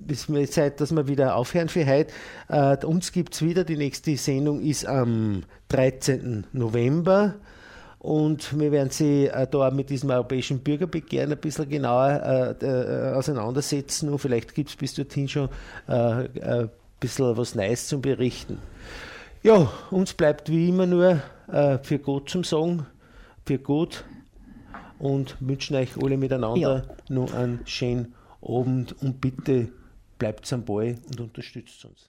ist 0.07 0.29
mir 0.29 0.49
Zeit, 0.49 0.81
dass 0.81 0.91
wir 0.91 1.07
wieder 1.07 1.35
aufhören 1.35 1.69
für 1.69 1.85
heute. 1.85 2.11
Äh, 2.47 2.85
uns 2.85 3.11
gibt 3.11 3.33
es 3.33 3.41
wieder, 3.41 3.63
die 3.63 3.77
nächste 3.77 4.15
Sendung 4.17 4.61
ist 4.61 4.85
am 4.85 5.43
13. 5.69 6.47
November. 6.53 7.35
Und 7.99 8.57
wir 8.57 8.71
werden 8.71 8.91
Sie 8.91 9.27
äh, 9.27 9.45
da 9.45 9.71
mit 9.71 9.89
diesem 9.89 10.09
europäischen 10.09 10.59
Bürgerbegehren 10.59 11.31
ein 11.33 11.37
bisschen 11.37 11.67
genauer 11.67 12.55
äh, 12.61 12.65
äh, 12.65 13.13
auseinandersetzen. 13.13 14.09
Und 14.09 14.19
vielleicht 14.19 14.55
gibt 14.55 14.69
es 14.69 14.75
bis 14.75 14.93
dorthin 14.93 15.27
schon 15.27 15.49
äh, 15.87 15.91
ein 15.91 16.69
bisschen 16.99 17.35
was 17.35 17.55
Neues 17.55 17.87
zum 17.87 18.01
Berichten. 18.01 18.57
Ja, 19.43 19.69
uns 19.91 20.13
bleibt 20.13 20.49
wie 20.49 20.69
immer 20.69 20.85
nur 20.85 21.21
äh, 21.51 21.77
für 21.81 21.99
Gott 21.99 22.29
zum 22.29 22.43
Sagen, 22.43 22.85
für 23.45 23.57
Gott 23.57 24.05
und 24.99 25.37
wünschen 25.39 25.75
euch 25.75 25.97
alle 26.01 26.17
miteinander 26.17 26.85
ja. 26.85 26.95
noch 27.09 27.33
einen 27.33 27.65
schönen 27.65 28.13
Abend 28.41 28.95
und 29.01 29.19
bitte 29.19 29.69
bleibt 30.17 30.51
am 30.53 30.65
Ball 30.65 30.97
und 31.09 31.19
unterstützt 31.19 31.83
uns. 31.85 32.08